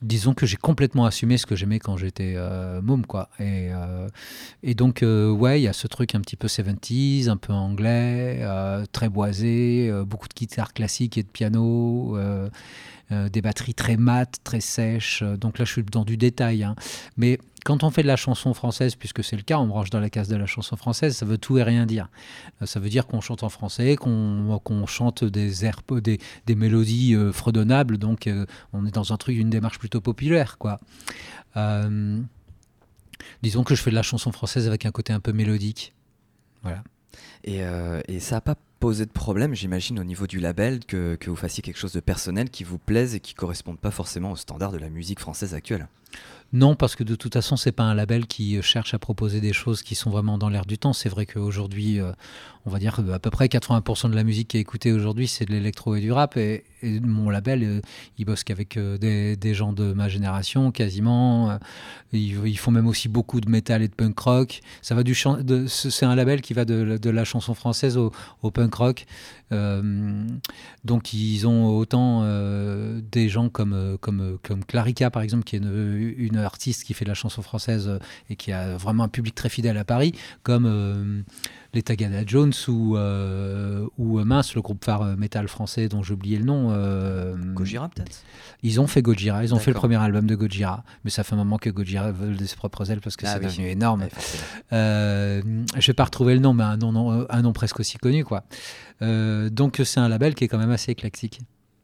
disons 0.00 0.32
que 0.32 0.46
j'ai 0.46 0.56
complètement 0.56 1.04
assumé 1.04 1.36
ce 1.36 1.44
que 1.44 1.54
j'aimais 1.54 1.80
quand 1.80 1.98
j'étais 1.98 2.34
môme, 2.80 3.04
quoi. 3.04 3.28
Et, 3.40 3.68
et 4.62 4.74
donc, 4.74 4.93
euh, 5.02 5.30
ouais, 5.30 5.60
il 5.60 5.64
y 5.64 5.68
a 5.68 5.72
ce 5.72 5.86
truc 5.86 6.14
un 6.14 6.20
petit 6.20 6.36
peu 6.36 6.46
70s, 6.46 7.28
un 7.28 7.36
peu 7.36 7.52
anglais, 7.52 8.38
euh, 8.42 8.84
très 8.92 9.08
boisé, 9.08 9.88
euh, 9.90 10.04
beaucoup 10.04 10.28
de 10.28 10.34
guitares 10.34 10.72
classiques 10.72 11.18
et 11.18 11.22
de 11.22 11.28
piano. 11.28 12.16
des 13.10 13.42
batteries 13.42 13.74
très 13.74 13.96
mates, 13.96 14.38
très 14.42 14.60
sèches. 14.60 15.22
Donc 15.22 15.58
là, 15.58 15.64
je 15.64 15.72
suis 15.72 15.82
dans 15.84 16.04
du 16.04 16.16
détail. 16.16 16.64
hein. 16.64 16.74
Mais 17.16 17.38
quand 17.64 17.84
on 17.84 17.90
fait 17.90 18.02
de 18.02 18.08
la 18.08 18.16
chanson 18.16 18.54
française, 18.54 18.96
puisque 18.96 19.22
c'est 19.22 19.36
le 19.36 19.42
cas, 19.42 19.58
on 19.58 19.68
branche 19.68 19.90
dans 19.90 20.00
la 20.00 20.10
case 20.10 20.26
de 20.26 20.36
la 20.36 20.46
chanson 20.46 20.76
française, 20.76 21.16
ça 21.16 21.24
veut 21.24 21.38
tout 21.38 21.56
et 21.58 21.62
rien 21.62 21.86
dire. 21.86 22.08
Ça 22.64 22.80
veut 22.80 22.88
dire 22.88 23.06
qu'on 23.06 23.20
chante 23.20 23.44
en 23.44 23.50
français, 23.50 23.94
qu'on 23.94 24.86
chante 24.86 25.22
des 25.22 25.64
airs, 25.64 25.82
des, 26.02 26.18
mélodies 26.56 27.14
fredonnables. 27.32 27.98
Donc 27.98 28.28
on 28.72 28.84
est 28.84 28.94
dans 28.94 29.12
un 29.12 29.16
truc, 29.16 29.36
une 29.36 29.50
démarche 29.50 29.78
plutôt 29.78 30.00
populaire, 30.00 30.58
quoi. 30.58 30.80
Disons 33.42 33.64
que 33.64 33.74
je 33.74 33.82
fais 33.82 33.90
de 33.90 33.94
la 33.94 34.02
chanson 34.02 34.32
française 34.32 34.66
avec 34.66 34.86
un 34.86 34.90
côté 34.90 35.12
un 35.12 35.20
peu 35.20 35.32
mélodique. 35.32 35.92
Voilà. 36.62 36.82
Et, 37.44 37.62
euh, 37.62 38.00
et 38.08 38.20
ça 38.20 38.36
n'a 38.36 38.40
pas 38.40 38.56
posé 38.84 39.06
de 39.06 39.10
problème, 39.10 39.54
j'imagine, 39.54 39.98
au 39.98 40.04
niveau 40.04 40.26
du 40.26 40.40
label, 40.40 40.84
que, 40.84 41.16
vous 41.26 41.36
fassiez 41.36 41.62
quelque 41.62 41.78
chose 41.78 41.94
de 41.94 42.00
personnel 42.00 42.50
qui 42.50 42.64
vous 42.64 42.76
plaise 42.76 43.14
et 43.14 43.20
qui 43.20 43.32
ne 43.32 43.38
corresponde 43.38 43.78
pas 43.78 43.90
forcément 43.90 44.32
aux 44.32 44.36
standards 44.36 44.72
de 44.72 44.76
la 44.76 44.90
musique 44.90 45.20
française 45.20 45.54
actuelle. 45.54 45.88
Non, 46.52 46.76
parce 46.76 46.94
que 46.94 47.02
de 47.02 47.16
toute 47.16 47.32
façon, 47.32 47.56
c'est 47.56 47.72
pas 47.72 47.82
un 47.82 47.94
label 47.94 48.26
qui 48.26 48.56
euh, 48.56 48.62
cherche 48.62 48.94
à 48.94 48.98
proposer 49.00 49.40
des 49.40 49.52
choses 49.52 49.82
qui 49.82 49.96
sont 49.96 50.10
vraiment 50.10 50.38
dans 50.38 50.48
l'air 50.48 50.66
du 50.66 50.78
temps. 50.78 50.92
C'est 50.92 51.08
vrai 51.08 51.26
qu'aujourd'hui, 51.26 51.98
euh, 51.98 52.12
on 52.64 52.70
va 52.70 52.78
dire 52.78 53.00
à 53.12 53.18
peu 53.18 53.30
près 53.30 53.46
80% 53.46 54.08
de 54.08 54.14
la 54.14 54.22
musique 54.22 54.48
qui 54.48 54.58
est 54.58 54.60
écoutée 54.60 54.92
aujourd'hui, 54.92 55.26
c'est 55.26 55.46
de 55.46 55.50
l'électro 55.50 55.96
et 55.96 56.00
du 56.00 56.12
rap. 56.12 56.36
Et, 56.36 56.62
mon 56.82 57.28
label, 57.28 57.64
euh, 57.64 57.80
il 58.18 58.24
bosse 58.24 58.44
qu'avec 58.44 58.78
des, 58.78 59.54
gens 59.54 59.72
de 59.72 59.92
ma 59.94 60.08
génération, 60.08 60.70
quasiment. 60.70 61.58
Ils, 62.12 62.58
font 62.58 62.70
même 62.70 62.86
aussi 62.86 63.08
beaucoup 63.08 63.40
de 63.40 63.50
métal 63.50 63.82
et 63.82 63.88
de 63.88 63.94
punk 63.94 64.16
rock. 64.20 64.60
Ça 64.80 64.94
va 64.94 65.02
du 65.02 65.16
c'est 65.66 66.06
un 66.06 66.14
label 66.14 66.40
qui 66.40 66.54
va 66.54 66.64
de 66.64 67.10
la 67.10 67.24
chanson 67.24 67.54
française 67.54 67.96
au, 67.96 68.12
au 68.42 68.52
punk 68.52 68.73
rock. 68.74 69.06
Euh, 69.52 70.26
donc 70.84 71.12
ils 71.12 71.46
ont 71.46 71.68
autant 71.76 72.22
euh, 72.24 73.00
des 73.12 73.28
gens 73.28 73.48
comme, 73.48 73.72
euh, 73.72 73.96
comme, 73.98 74.64
Clarica, 74.66 75.10
par 75.10 75.22
exemple, 75.22 75.44
qui 75.44 75.56
est 75.56 75.58
une, 75.58 76.14
une 76.16 76.36
artiste 76.38 76.84
qui 76.84 76.94
fait 76.94 77.04
de 77.04 77.10
la 77.10 77.14
chanson 77.14 77.42
française 77.42 77.98
et 78.30 78.36
qui 78.36 78.52
a 78.52 78.76
vraiment 78.76 79.04
un 79.04 79.08
public 79.08 79.34
très 79.34 79.48
fidèle 79.48 79.76
à 79.76 79.84
Paris, 79.84 80.12
comme 80.42 81.24
les 81.74 81.82
Tagada 81.82 82.22
Jones 82.26 82.52
ou, 82.68 82.96
euh, 82.96 83.86
ou 83.98 84.18
euh, 84.18 84.24
mince, 84.24 84.54
le 84.54 84.62
groupe 84.62 84.84
phare 84.84 85.02
euh, 85.02 85.16
métal 85.16 85.48
français 85.48 85.88
dont 85.88 86.02
j'ai 86.02 86.14
oublié 86.14 86.38
le 86.38 86.44
nom. 86.44 86.68
euh, 86.70 87.34
Gojira 87.54 87.88
peut-être? 87.88 88.22
Ils 88.62 88.80
ont 88.80 88.86
fait 88.86 89.02
Gojira, 89.02 89.44
ils 89.44 89.54
ont 89.54 89.58
fait 89.58 89.70
le 89.70 89.74
premier 89.76 89.96
album 89.96 90.26
de 90.26 90.34
Gojira, 90.34 90.84
mais 91.04 91.10
ça 91.10 91.22
fait 91.24 91.34
un 91.34 91.38
moment 91.38 91.58
que 91.58 91.68
Gojira 91.70 92.12
vole 92.12 92.36
de 92.36 92.44
ses 92.46 92.56
propres 92.56 92.90
ailes 92.90 93.00
parce 93.00 93.16
que 93.16 93.26
Ah 93.26 93.34
c'est 93.34 93.40
oui. 93.40 93.46
devenu 93.46 93.68
énorme. 93.68 94.02
Ouais. 94.02 94.08
Euh, 94.72 95.42
je 95.78 95.86
vais 95.86 95.92
pas 95.94 96.04
retrouver 96.04 96.34
le 96.34 96.40
nom, 96.40 96.54
mais 96.54 96.64
un 96.64 96.76
nom, 96.76 97.26
un 97.28 97.42
nom 97.42 97.52
presque 97.52 97.80
aussi 97.80 97.98
connu, 97.98 98.24
quoi. 98.24 98.44
Donc 99.00 99.80
c'est 99.84 100.00
un 100.00 100.08
label 100.08 100.34
qui 100.34 100.44
est 100.44 100.48
quand 100.48 100.58
même 100.58 100.70
assez 100.70 100.92
éclectique. 100.92 101.40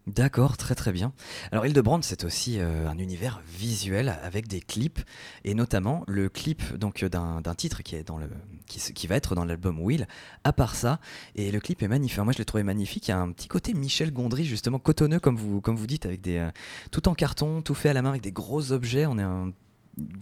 D'accord, 0.07 0.57
très 0.57 0.75
très 0.75 0.92
bien. 0.92 1.12
Alors 1.52 1.66
Hildebrand, 1.66 2.00
c'est 2.02 2.25
aussi 2.25 2.59
euh, 2.59 2.88
un 2.88 2.99
univers 2.99 3.42
visuel 3.47 4.19
avec 4.23 4.49
des 4.49 4.61
clips 4.61 4.99
et 5.45 5.54
notamment 5.54 6.04
le 6.09 6.30
clip 6.30 6.62
donc 6.78 7.04
d'un 7.04 7.54
titre 7.54 7.83
qui 7.83 7.97
est 7.97 8.02
dans 8.02 8.16
le 8.16 8.28
qui, 8.66 9.07
va 9.07 9.16
être 9.16 9.35
dans 9.35 9.45
l'album 9.45 9.78
Will. 9.78 10.07
À 10.42 10.52
part 10.52 10.75
ça, 10.75 11.00
et 11.35 11.50
le 11.52 11.61
clip 11.61 11.83
est 11.83 11.88
magnifique. 11.88 12.19
Moi, 12.21 12.33
je 12.33 12.38
l'ai 12.38 12.45
trouvé 12.45 12.62
magnifique. 12.62 13.09
Il 13.09 13.11
y 13.11 13.14
a 13.14 13.19
un 13.19 13.30
petit 13.30 13.49
côté 13.49 13.75
Michel 13.75 14.12
Gondry 14.12 14.45
justement 14.45 14.78
cotonneux 14.78 15.21
comme 15.21 15.37
vous 15.37 15.61
comme 15.61 15.76
vous 15.76 15.87
dites 15.87 16.07
avec 16.07 16.23
des 16.23 16.38
euh, 16.38 16.50
tout 16.90 17.09
en 17.09 17.14
carton, 17.14 17.61
tout 17.61 17.75
fait 17.75 17.90
à 17.90 17.92
la 17.92 18.00
main 18.00 18.11
avec 18.11 18.23
des 18.23 18.33
gros 18.33 18.73
objets. 18.73 19.04
On 19.07 19.19
est 19.19 19.23
une 19.23 19.52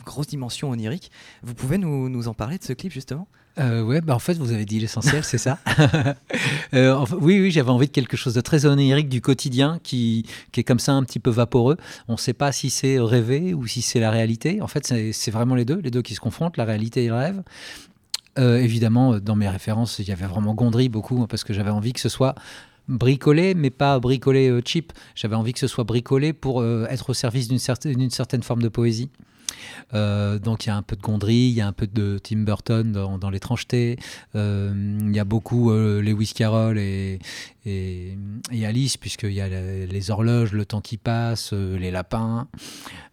grosse 0.05 0.27
dimension 0.27 0.71
onirique. 0.71 1.11
Vous 1.43 1.55
pouvez 1.55 1.79
nous, 1.79 2.29
en 2.29 2.35
parler 2.35 2.59
de 2.59 2.65
ce 2.65 2.73
clip 2.73 2.93
justement? 2.93 3.29
Euh, 3.59 3.83
ouais, 3.83 4.01
bah 4.01 4.15
en 4.15 4.21
fait, 4.21 4.35
vous 4.35 4.53
avez 4.53 4.65
dit 4.65 4.79
l'essentiel, 4.79 5.25
c'est 5.25 5.39
ça. 5.39 5.59
Euh, 6.75 7.03
oui, 7.19 7.41
oui, 7.41 7.51
j'avais 7.51 7.71
envie 7.71 7.87
de 7.87 7.93
quelque 7.93 8.19
chose 8.19 8.35
de 8.35 8.43
très 8.43 8.67
onirique 8.67 9.09
du 9.09 9.23
quotidien 9.23 9.81
qui, 9.83 10.27
qui 10.53 10.61
est 10.61 10.65
comme 10.65 10.79
ça 10.79 10.93
un 10.93 11.03
petit 11.03 11.19
peu 11.19 11.31
vaporeux. 11.31 11.79
On 12.09 12.13
ne 12.13 12.19
sait 12.19 12.35
pas 12.35 12.53
si 12.53 12.69
c'est 12.69 12.99
rêvé 13.01 13.55
ou 13.55 13.67
si 13.67 13.81
c'est 13.81 14.01
la 14.01 14.11
réalité. 14.11 14.61
En 14.61 14.67
fait, 14.67 14.87
c'est 15.13 15.31
vraiment 15.31 15.55
les 15.55 15.65
deux, 15.65 15.81
les 15.81 15.91
deux 15.91 16.03
qui 16.03 16.15
se 16.15 16.21
confrontent, 16.21 16.59
la 16.59 16.67
réalité 16.67 17.05
et 17.05 17.09
le 17.09 17.15
rêve. 17.15 17.43
Euh, 18.39 18.59
évidemment, 18.59 19.19
dans 19.19 19.35
mes 19.35 19.49
références, 19.49 19.99
il 19.99 20.09
y 20.09 20.13
avait 20.13 20.27
vraiment 20.27 20.55
Gondry 20.55 20.91
beaucoup, 20.91 21.27
parce 21.27 21.43
que 21.43 21.55
j'avais 21.55 21.71
envie 21.71 21.95
que 21.95 22.01
ce 22.01 22.11
soit 22.11 22.35
bricolé, 22.89 23.55
mais 23.55 23.71
pas 23.71 23.99
bricolé 23.99 24.49
euh, 24.49 24.63
cheap. 24.65 24.93
J'avais 25.15 25.37
envie 25.37 25.53
que 25.53 25.59
ce 25.59 25.67
soit 25.67 25.85
bricolé 25.85 26.33
pour 26.33 26.61
euh, 26.61 26.87
être 26.91 27.11
au 27.11 27.15
service 27.15 27.49
d'une 27.49 27.59
certaine 27.59 28.43
forme 28.43 28.63
de 28.63 28.69
poésie. 28.69 29.11
Euh, 29.95 30.39
donc 30.39 30.67
il 30.67 30.69
y 30.69 30.73
a 30.73 30.77
un 30.77 30.83
peu 30.83 30.97
de 30.97 31.03
Gondry, 31.03 31.49
il 31.49 31.55
y 31.55 31.61
a 31.61 31.67
un 31.67 31.73
peu 31.73 31.87
de 31.87 32.19
Tim 32.23 32.39
Burton 32.39 32.93
dans, 32.93 33.31
l'étrangeté, 33.31 33.99
euh, 34.35 34.99
il 35.01 35.15
y 35.15 35.19
a 35.19 35.25
beaucoup 35.25 35.71
euh, 35.71 36.03
Lewis 36.03 36.33
Carroll 36.35 36.79
et, 36.79 37.19
et, 37.65 38.17
et 38.53 38.67
Alice, 38.67 38.97
puisqu'il 38.97 39.33
y 39.33 39.41
a 39.41 39.49
les, 39.49 40.11
horloges, 40.11 40.53
le 40.53 40.65
temps 40.65 40.81
qui 40.81 40.97
passe, 40.97 41.51
euh, 41.53 41.79
les 41.79 41.91
lapins. 41.91 42.49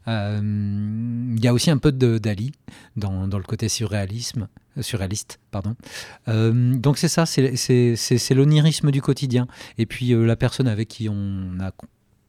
Il 0.07 1.39
y 1.43 1.47
a 1.47 1.53
aussi 1.53 1.71
un 1.71 1.79
peu 1.79 1.91
de 1.91 2.19
Dali 2.19 2.51
dans, 2.95 3.25
le 3.25 3.43
côté 3.43 3.69
surréalisme, 3.69 4.47
surréaliste. 4.79 5.39
Pardon. 5.49 5.75
Donc 6.27 6.99
c'est 6.99 7.07
ça, 7.07 7.25
c'est 7.25 8.33
l'onirisme 8.35 8.91
du 8.91 9.01
quotidien. 9.01 9.47
Et 9.79 9.87
puis 9.87 10.13
la 10.13 10.35
personne 10.35 10.67
avec 10.67 10.89
qui 10.89 11.09
on 11.09 11.59
a 11.59 11.71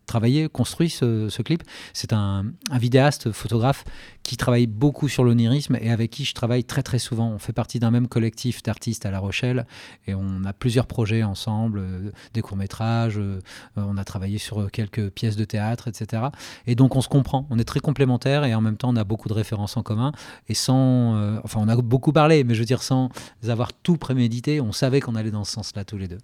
travaillé, 0.07 0.49
construit 0.49 0.91
ce, 0.91 1.43
clip, 1.43 1.63
c'est 1.93 2.13
un, 2.13 2.47
vidéaste, 2.73 3.33
photographe 3.33 3.85
qui 4.23 4.37
travaille 4.37 4.67
beaucoup 4.67 5.09
sur 5.09 5.25
l'onirisme 5.25 5.77
et 5.81 5.91
avec 5.91 6.11
qui 6.11 6.25
je 6.25 6.35
travaille 6.35 6.65
très 6.65 6.83
très 6.83 6.99
souvent. 6.99 7.29
On 7.31 7.39
fait 7.39 7.53
partie 7.53 7.79
d'un 7.79 7.91
même 7.91 8.09
collectif 8.09 8.63
d'artistes 8.63 9.07
à 9.07 9.11
La 9.11 9.19
Rochelle 9.19 9.67
et 10.07 10.15
on 10.15 10.45
a 10.45 10.53
plusieurs 10.53 10.87
projets 10.87 11.23
ensemble, 11.23 11.79
euh, 11.81 12.11
des 12.35 12.43
courts-métrages, 12.43 13.19
euh, 13.19 13.41
on 13.77 13.97
a 13.97 14.05
travaillé 14.05 14.39
sur 14.39 14.71
quelques 14.71 15.11
pièces 15.11 15.37
de 15.37 15.45
théâtre, 15.45 15.89
etc. 15.89 16.25
Et 16.67 16.75
donc 16.75 16.97
on 16.97 17.01
se 17.01 17.09
comprend, 17.09 17.47
on 17.51 17.59
est 17.59 17.65
très 17.65 17.81
complémentaires 17.81 18.45
et 18.45 18.55
en 18.55 18.61
même 18.61 18.77
temps 18.77 18.91
on 18.91 18.97
a 18.97 19.05
beaucoup 19.05 19.29
de 19.29 19.35
références 19.35 19.77
en 19.77 19.83
commun 19.83 20.13
et 20.49 20.55
sans... 20.55 21.17
euh, 21.17 21.39
enfin 21.45 21.61
on 21.63 21.69
a 21.69 21.77
beaucoup 21.77 22.13
parlé, 22.13 22.45
mais 22.45 22.55
je 22.55 22.61
veux 22.61 22.67
dire 22.67 22.83
sans 22.83 23.11
avoir 23.47 23.73
tout 23.73 23.97
prémédité, 23.97 24.61
on 24.61 24.73
savait 24.73 25.01
qu'on 25.01 25.15
allait 25.15 25.31
dans 25.31 25.45
ce 25.45 25.53
sens-là 25.53 25.85
tous 25.85 25.99
les 25.99 26.09
deux. 26.09 26.19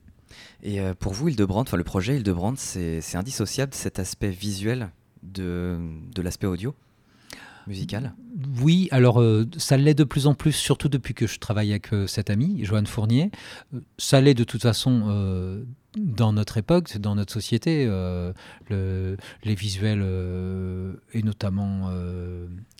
Et 0.62 0.80
euh, 0.80 0.94
pour 0.94 1.12
vous, 1.12 1.28
Hildebrand, 1.28 1.62
enfin 1.62 1.76
le 1.76 1.84
projet 1.84 2.16
Hildebrand, 2.16 2.54
c'est 2.56 3.00
c'est 3.00 3.16
indissociable 3.16 3.74
cet 3.74 3.98
aspect 3.98 4.30
visuel 4.30 4.90
de, 5.22 5.78
de 6.14 6.22
l'aspect 6.22 6.46
audio 6.46 6.74
musical? 7.68 8.12
Oui, 8.60 8.88
alors 8.90 9.20
euh, 9.20 9.46
ça 9.56 9.76
l'est 9.76 9.94
de 9.94 10.02
plus 10.04 10.26
en 10.26 10.34
plus, 10.34 10.52
surtout 10.52 10.88
depuis 10.88 11.14
que 11.14 11.28
je 11.28 11.38
travaille 11.38 11.70
avec 11.70 11.92
euh, 11.92 12.08
cet 12.08 12.28
ami, 12.28 12.64
Joanne 12.64 12.86
Fournier. 12.88 13.30
Euh, 13.72 13.80
Ça 13.98 14.20
l'est 14.20 14.34
de 14.34 14.42
toute 14.44 14.62
façon 14.62 15.62
dans 15.96 16.32
notre 16.32 16.56
époque, 16.56 16.96
dans 16.98 17.14
notre 17.14 17.32
société. 17.32 17.86
le- 17.86 19.16
les 19.44 19.54
visuels, 19.54 20.02
et 21.12 21.22
notamment 21.22 21.90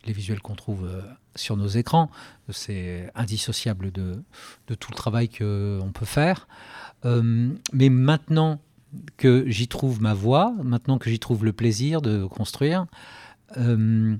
les 0.06 0.12
visuels 0.12 0.40
qu'on 0.40 0.54
trouve 0.56 0.88
sur 1.36 1.56
nos 1.56 1.66
écrans, 1.68 2.10
c'est 2.48 3.10
indissociable 3.14 3.92
de, 3.92 4.22
de 4.68 4.74
tout 4.74 4.90
le 4.90 4.96
travail 4.96 5.28
qu'on 5.28 5.92
peut 5.94 6.06
faire. 6.06 6.48
Euh, 7.04 7.48
mais 7.72 7.88
maintenant 7.88 8.60
que 9.16 9.44
j'y 9.48 9.68
trouve 9.68 10.00
ma 10.00 10.14
voie, 10.14 10.52
maintenant 10.62 10.98
que 10.98 11.10
j'y 11.10 11.18
trouve 11.18 11.44
le 11.44 11.52
plaisir 11.52 12.02
de 12.02 12.26
construire, 12.26 12.86
euh, 13.56 14.16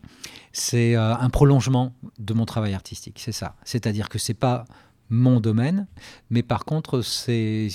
c'est 0.52 0.96
euh, 0.96 1.14
un 1.14 1.30
prolongement 1.30 1.94
de 2.18 2.34
mon 2.34 2.46
travail 2.46 2.74
artistique, 2.74 3.18
c'est 3.18 3.32
ça. 3.32 3.56
C'est-à-dire 3.64 4.08
que 4.08 4.18
c'est 4.18 4.34
pas 4.34 4.64
mon 5.10 5.40
domaine, 5.40 5.86
mais 6.30 6.42
par 6.42 6.64
contre, 6.64 7.02
si 7.02 7.68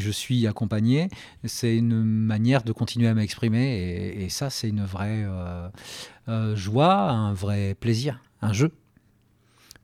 je 0.00 0.10
suis 0.10 0.48
accompagné, 0.48 1.08
c'est 1.44 1.76
une 1.76 2.02
manière 2.02 2.64
de 2.64 2.72
continuer 2.72 3.06
à 3.06 3.14
m'exprimer, 3.14 4.12
et, 4.18 4.28
ça, 4.28 4.50
c'est 4.50 4.68
une 4.68 4.84
vraie 4.84 5.24
joie, 6.54 7.10
un 7.10 7.32
vrai 7.32 7.76
plaisir, 7.78 8.20
un 8.42 8.52
jeu. 8.52 8.72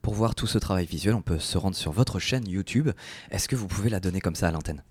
Pour 0.07 0.15
voir 0.15 0.35
tout 0.35 0.47
ce 0.47 0.57
travail 0.57 0.85
visuel, 0.85 1.15
on 1.15 1.21
peut 1.21 1.37
se 1.37 1.57
rendre 1.57 1.75
sur 1.75 1.91
votre 1.91 2.17
chaîne 2.17 2.47
YouTube. 2.47 2.91
Est-ce 3.29 3.49
que 3.49 3.57
vous 3.57 3.67
pouvez 3.67 3.89
la 3.89 3.99
donner 3.99 4.21
comme 4.21 4.35
ça 4.35 4.47
à 4.47 4.51
l'antenne? 4.51 4.81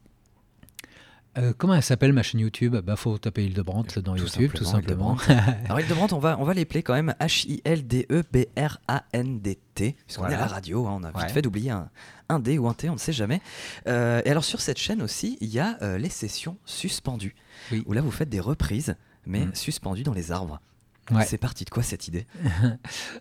Euh, 1.39 1.55
comment 1.57 1.73
elle 1.73 1.83
s'appelle 1.83 2.13
ma 2.13 2.23
chaîne 2.23 2.41
YouTube? 2.41 2.77
Bah, 2.77 2.97
faut 2.97 3.17
taper 3.17 3.47
Hildebrandt 3.47 3.99
dans 4.01 4.15
Tout 4.15 4.25
YouTube, 4.25 4.53
tout 4.53 4.67
simplement, 4.67 5.17
simplement. 5.17 5.55
Alors 5.65 5.81
Hildebrand, 5.81 6.09
on 6.13 6.19
va, 6.19 6.37
on 6.39 6.45
va 6.45 6.53
les 6.53 6.67
player 6.67 6.83
quand 6.83 6.93
même 6.93 7.15
H-I-L-D-E-B-R-A-N-D-T, 7.19 9.97
puisqu'on 10.05 10.21
Voilà. 10.21 10.37
est 10.37 10.39
à 10.39 10.43
la 10.43 10.47
radio, 10.49 10.87
hein, 10.87 10.99
on 11.01 11.05
a 11.05 11.09
vite 11.13 11.17
Ouais. 11.17 11.29
fait 11.31 11.41
d'oublier 11.41 11.71
un, 11.71 11.89
un 12.29 12.39
D 12.39 12.59
ou 12.59 12.69
un 12.69 12.75
T, 12.75 12.91
on 12.91 12.93
ne 12.93 12.99
sait 12.99 13.15
jamais. 13.15 13.41
Euh, 13.89 14.21
et 14.27 14.31
alors 14.31 14.45
sur 14.45 14.61
cette 14.61 14.77
chaîne 14.79 15.01
aussi, 15.01 15.39
il 15.41 15.49
y 15.49 15.59
a 15.59 15.79
euh, 15.81 15.97
les 15.97 16.11
sessions 16.11 16.59
suspendues, 16.67 17.35
Oui. 17.73 17.83
où 17.87 17.95
là 17.95 18.03
vous 18.03 18.11
faites 18.11 18.29
des 18.29 18.41
reprises, 18.41 18.97
mais 19.25 19.47
Mm. 19.47 19.55
suspendues 19.55 20.03
dans 20.03 20.13
les 20.13 20.31
arbres. 20.31 20.61
Ouais. 21.11 21.25
C'est 21.25 21.39
parti 21.39 21.65
de 21.65 21.71
quoi 21.71 21.83
cette 21.83 22.09
idée 22.09 22.27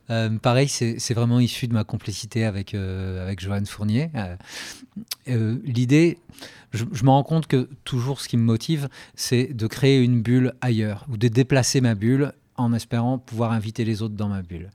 Euh, 0.10 0.38
pareil, 0.38 0.68
c'est 0.68 1.14
vraiment 1.14 1.40
issu 1.40 1.68
de 1.68 1.74
ma 1.74 1.84
complicité 1.84 2.46
avec, 2.46 2.74
euh, 2.74 3.24
avec 3.24 3.40
Joanne 3.40 3.66
Fournier. 3.66 4.12
Euh, 4.16 4.36
euh, 5.30 5.58
L'idée, 5.64 6.20
je, 6.74 6.86
je 6.92 7.04
me 7.04 7.10
rends 7.10 7.24
compte 7.24 7.48
que 7.48 7.70
toujours 7.86 8.22
ce 8.22 8.28
qui 8.28 8.38
me 8.38 8.44
motive, 8.44 8.88
c'est 9.16 9.54
de 9.54 9.68
créer 9.68 10.02
une 10.02 10.22
bulle 10.22 10.54
ailleurs, 10.62 11.06
ou 11.10 11.18
de 11.18 11.28
déplacer 11.28 11.82
ma 11.82 11.96
bulle 11.96 12.34
en 12.58 12.74
espérant 12.74 13.18
pouvoir 13.18 13.52
inviter 13.52 13.86
les 13.86 14.02
autres 14.02 14.16
dans 14.16 14.30
ma 14.30 14.42
bulle. 14.42 14.70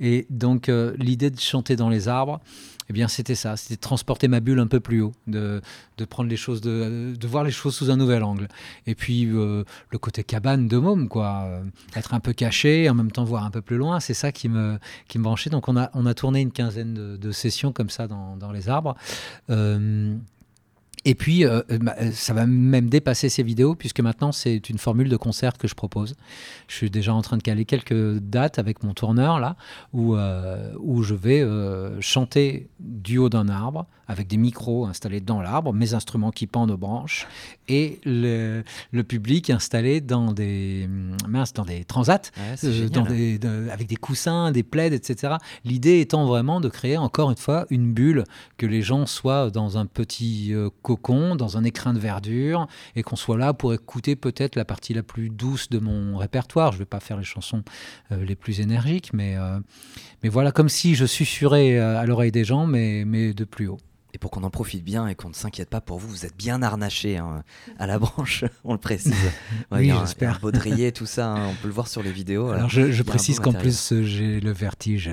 Et 0.00 0.26
donc 0.30 0.68
euh, 0.68 0.94
l'idée 0.98 1.30
de 1.30 1.38
chanter 1.38 1.76
dans 1.76 1.88
les 1.88 2.08
arbres, 2.08 2.40
eh 2.88 2.92
bien 2.92 3.08
c'était 3.08 3.34
ça, 3.34 3.56
c'était 3.56 3.76
de 3.76 3.80
transporter 3.80 4.28
ma 4.28 4.40
bulle 4.40 4.60
un 4.60 4.66
peu 4.66 4.80
plus 4.80 5.02
haut, 5.02 5.12
de, 5.26 5.60
prendre 6.08 6.30
les 6.30 6.36
choses, 6.36 6.60
de, 6.60 7.26
voir 7.26 7.44
les 7.44 7.50
choses 7.50 7.74
sous 7.74 7.90
un 7.90 7.96
nouvel 7.96 8.22
angle. 8.22 8.48
Et 8.86 8.94
puis 8.94 9.26
euh, 9.26 9.64
le 9.90 9.98
côté 9.98 10.24
cabane 10.24 10.68
de 10.68 10.78
môme, 10.78 11.08
quoi, 11.08 11.44
euh, 11.46 11.62
être 11.94 12.14
un 12.14 12.20
peu 12.20 12.32
caché, 12.32 12.88
en 12.88 12.94
même 12.94 13.10
temps 13.10 13.24
voir 13.24 13.44
un 13.44 13.50
peu 13.50 13.62
plus 13.62 13.76
loin, 13.76 14.00
c'est 14.00 14.14
ça 14.14 14.32
qui 14.32 14.48
me, 14.48 14.78
qui 15.08 15.18
me 15.18 15.24
branchait. 15.24 15.50
Donc 15.50 15.68
on 15.68 15.76
a, 15.76 15.90
on 15.94 16.06
a 16.06 16.14
tourné 16.14 16.40
une 16.40 16.52
quinzaine 16.52 16.94
de, 16.94 17.32
sessions 17.32 17.72
comme 17.72 17.90
ça 17.90 18.06
dans 18.06 18.52
les 18.52 18.68
arbres. 18.68 18.96
Euh, 21.06 21.10
et 21.10 21.14
puis, 21.14 21.44
euh, 21.44 21.62
bah, 21.80 21.94
euh, 22.00 22.10
ça 22.12 22.34
va 22.34 22.46
même 22.46 22.88
dépasser 22.88 23.28
ces 23.28 23.42
vidéos, 23.42 23.74
puisque 23.74 24.00
maintenant, 24.00 24.32
c'est 24.32 24.68
une 24.68 24.78
formule 24.78 25.08
de 25.08 25.16
concert 25.16 25.56
que 25.56 25.68
je 25.68 25.74
propose. 25.74 26.16
Je 26.68 26.74
suis 26.74 26.90
déjà 26.90 27.14
en 27.14 27.22
train 27.22 27.36
de 27.36 27.42
caler 27.42 27.64
quelques 27.64 28.18
dates 28.18 28.58
avec 28.58 28.82
mon 28.82 28.94
tourneur, 28.94 29.40
là, 29.40 29.56
où, 29.92 30.16
euh, 30.16 30.72
où 30.78 31.02
je 31.02 31.14
vais 31.14 31.40
euh, 31.40 32.00
chanter 32.00 32.68
du 32.80 33.18
haut 33.18 33.28
d'un 33.28 33.48
arbre, 33.48 33.86
avec 34.08 34.26
des 34.28 34.36
micros 34.36 34.86
installés 34.86 35.20
dans 35.20 35.40
l'arbre, 35.40 35.72
mes 35.72 35.94
instruments 35.94 36.30
qui 36.30 36.46
pendent 36.46 36.70
aux 36.70 36.76
branches, 36.76 37.26
et 37.68 38.00
le, 38.04 38.62
le 38.92 39.02
public 39.04 39.50
installé 39.50 40.00
dans 40.00 40.32
des, 40.32 40.88
mince, 41.28 41.52
dans 41.52 41.64
des 41.64 41.84
transats, 41.84 42.30
Ouais, 42.36 42.54
euh, 42.64 42.72
génial. 42.72 42.90
dans 42.90 43.02
des- 43.04 43.38
de- 43.38 43.68
avec 43.70 43.86
des 43.88 43.96
coussins, 43.96 44.52
des 44.52 44.62
plaids, 44.62 44.94
etc. 44.94 45.34
L'idée 45.64 46.00
étant 46.00 46.26
vraiment 46.26 46.60
de 46.60 46.68
créer 46.68 46.96
encore 46.96 47.30
une 47.30 47.36
fois 47.36 47.66
une 47.70 47.92
bulle, 47.92 48.24
que 48.58 48.66
les 48.66 48.82
gens 48.82 49.06
soient 49.06 49.50
dans 49.50 49.78
un 49.78 49.86
petit 49.86 50.52
euh, 50.54 50.70
cocon, 50.82 51.34
dans 51.36 51.56
un 51.56 51.64
écrin 51.64 51.92
de 51.92 51.98
verdure, 51.98 52.66
et 52.94 53.02
qu'on 53.02 53.16
soit 53.16 53.36
là 53.38 53.52
pour 53.54 53.74
écouter 53.74 54.16
peut-être 54.16 54.56
la 54.56 54.64
partie 54.64 54.94
la 54.94 55.02
plus 55.02 55.30
douce 55.30 55.68
de 55.68 55.78
mon 55.78 56.16
répertoire. 56.16 56.72
Je 56.72 56.76
ne 56.76 56.80
vais 56.80 56.86
pas 56.86 57.00
faire 57.00 57.16
les 57.18 57.24
chansons 57.24 57.62
euh, 58.12 58.24
les 58.24 58.36
plus 58.36 58.60
énergiques, 58.60 59.12
mais, 59.12 59.36
euh, 59.36 59.58
mais 60.22 60.28
voilà, 60.28 60.52
comme 60.52 60.68
si 60.68 60.94
je 60.94 61.06
susurrais 61.06 61.78
à 61.78 62.04
l'oreille 62.06 62.32
des 62.32 62.44
gens, 62.44 62.66
mais, 62.66 63.04
mais 63.04 63.34
de 63.34 63.44
plus 63.44 63.66
haut. 63.68 63.78
Et 64.16 64.18
pour 64.18 64.30
qu'on 64.30 64.44
en 64.44 64.50
profite 64.50 64.82
bien 64.82 65.08
et 65.08 65.14
qu'on 65.14 65.28
ne 65.28 65.34
s'inquiète 65.34 65.68
pas 65.68 65.82
pour 65.82 65.98
vous, 65.98 66.08
vous 66.08 66.24
êtes 66.24 66.34
bien 66.38 66.62
harnaché 66.62 67.18
hein, 67.18 67.42
à 67.78 67.86
la 67.86 67.98
branche, 67.98 68.46
on 68.64 68.72
le 68.72 68.78
précise. 68.78 69.12
Oui, 69.70 69.92
j'espère. 70.00 70.40
baudrier, 70.40 70.90
tout 70.90 71.04
ça, 71.04 71.32
hein, 71.32 71.48
on 71.50 71.54
peut 71.56 71.68
le 71.68 71.74
voir 71.74 71.86
sur 71.86 72.02
les 72.02 72.12
vidéos. 72.12 72.48
Alors 72.48 72.70
je, 72.70 73.02
précise 73.02 73.40
qu'en 73.40 73.52
plus 73.52 73.92
euh, 73.92 74.02
j'ai 74.04 74.40
le 74.40 74.52
vertige. 74.52 75.10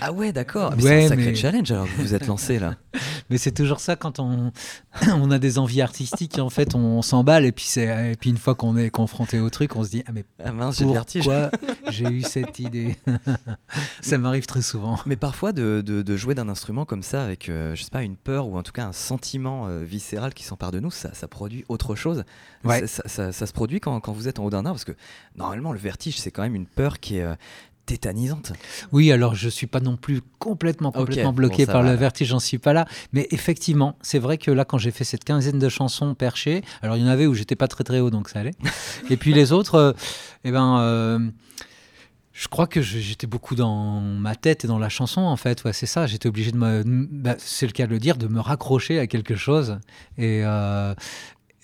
Ah 0.00 0.10
ouais, 0.10 0.32
d'accord. 0.32 0.70
Ouais, 0.70 0.80
c'est 0.80 1.04
un 1.04 1.08
sacré 1.08 1.26
mais- 1.26 1.34
challenge 1.34 1.70
alors 1.70 1.84
que 1.84 1.90
vous 1.96 2.02
vous 2.02 2.14
êtes 2.14 2.26
lancé 2.26 2.58
là. 2.58 2.76
Mais 3.28 3.38
c'est 3.38 3.52
toujours 3.52 3.80
ça 3.80 3.96
quand 3.96 4.20
on, 4.20 4.52
on 5.12 5.30
a 5.30 5.38
des 5.38 5.58
envies 5.58 5.82
artistiques, 5.82 6.38
en 6.38 6.48
fait, 6.48 6.74
on, 6.74 7.02
s'emballe 7.02 7.44
et 7.44 7.52
puis, 7.52 7.68
et 7.76 8.14
puis 8.18 8.30
une 8.30 8.38
fois 8.38 8.54
qu'on 8.54 8.76
est 8.76 8.88
confronté 8.88 9.38
au 9.38 9.50
truc, 9.50 9.76
on 9.76 9.84
se 9.84 9.90
dit 9.90 10.02
Ah, 10.06 10.12
mais 10.12 10.24
ah 10.42 10.52
mince, 10.52 10.78
j'ai 10.78 10.84
pourquoi 10.86 11.50
j'ai 11.90 12.06
eu 12.06 12.22
cette 12.22 12.58
idée 12.58 12.96
Ça 14.00 14.16
m'arrive 14.16 14.46
très 14.46 14.62
souvent. 14.62 14.98
Mais 15.04 15.16
parfois, 15.16 15.52
de, 15.52 15.82
de, 15.82 16.16
jouer 16.16 16.34
d'un 16.34 16.48
instrument 16.48 16.84
comme 16.84 17.02
ça, 17.02 17.22
avec, 17.22 17.48
euh, 17.48 17.74
je 17.74 17.82
sais 17.82 17.90
pas, 17.90 18.02
une 18.02 18.16
peur 18.16 18.45
ou 18.46 18.56
en 18.56 18.62
tout 18.62 18.72
cas 18.72 18.86
un 18.86 18.92
sentiment 18.92 19.66
euh, 19.66 19.82
viscéral 19.82 20.34
qui 20.34 20.44
s'empare 20.44 20.72
de 20.72 20.80
nous, 20.80 20.90
ça, 20.90 21.14
ça 21.14 21.28
produit 21.28 21.64
autre 21.68 21.94
chose. 21.94 22.24
Ça, 22.64 22.86
ça, 22.86 23.32
ça, 23.32 23.46
se 23.46 23.52
produit 23.52 23.80
quand, 23.80 24.00
quand 24.00 24.12
vous 24.12 24.28
êtes 24.28 24.38
en 24.38 24.44
haut 24.44 24.50
d'un 24.50 24.64
arbre, 24.66 24.72
parce 24.72 24.84
que 24.84 24.96
normalement, 25.36 25.72
le 25.72 25.78
vertige, 25.78 26.18
c'est 26.18 26.30
quand 26.30 26.42
même 26.42 26.54
une 26.54 26.66
peur 26.66 26.98
qui 26.98 27.18
est 27.18 27.22
euh, 27.22 27.34
tétanisante. 27.86 28.52
Oui, 28.92 29.10
alors 29.12 29.34
je 29.34 29.48
suis 29.48 29.68
pas 29.68 29.80
non 29.80 29.96
plus 29.96 30.20
complètement 30.38 30.92
complètement 30.92 31.32
bloqué 31.32 31.64
par 31.64 31.82
le 31.82 31.92
vertige, 31.92 32.28
j'en 32.28 32.40
suis 32.40 32.58
pas 32.58 32.72
là, 32.72 32.86
mais 33.12 33.28
effectivement, 33.30 33.96
c'est 34.02 34.18
vrai 34.18 34.36
que 34.38 34.50
là 34.50 34.64
quand 34.64 34.76
j'ai 34.76 34.90
fait 34.90 35.04
cette 35.04 35.24
quinzaine 35.24 35.58
de 35.58 35.68
chansons 35.68 36.14
perchées, 36.14 36.62
alors 36.82 36.96
il 36.96 37.04
y 37.04 37.06
en 37.06 37.08
avait 37.10 37.26
où 37.26 37.34
j'étais 37.34 37.56
pas 37.56 37.68
très 37.68 37.84
très 37.84 38.00
haut 38.00 38.10
donc 38.10 38.28
ça 38.28 38.40
allait. 38.40 38.54
Et 39.10 39.16
puis 39.16 39.32
les 39.32 39.52
autres 39.52 39.76
euh, 39.76 39.92
eh 40.44 40.50
ben 40.50 40.80
euh, 40.80 41.18
je 42.38 42.48
crois 42.48 42.66
que 42.66 42.82
j'étais 42.82 43.26
beaucoup 43.26 43.54
dans 43.54 44.00
ma 44.00 44.36
tête 44.36 44.66
et 44.66 44.68
dans 44.68 44.78
la 44.78 44.90
chanson, 44.90 45.22
en 45.22 45.36
fait. 45.36 45.64
Ouais, 45.64 45.72
c'est 45.72 45.86
ça. 45.86 46.06
J'étais 46.06 46.28
obligé 46.28 46.52
de 46.52 46.58
me, 46.58 46.84
bah, 46.84 47.34
c'est 47.38 47.64
le 47.66 47.72
cas 47.72 47.86
de 47.86 47.92
le 47.92 47.98
dire, 47.98 48.18
de 48.18 48.28
me 48.28 48.40
raccrocher 48.40 48.98
à 48.98 49.06
quelque 49.06 49.36
chose. 49.36 49.78
Et, 50.18 50.42
euh, 50.44 50.94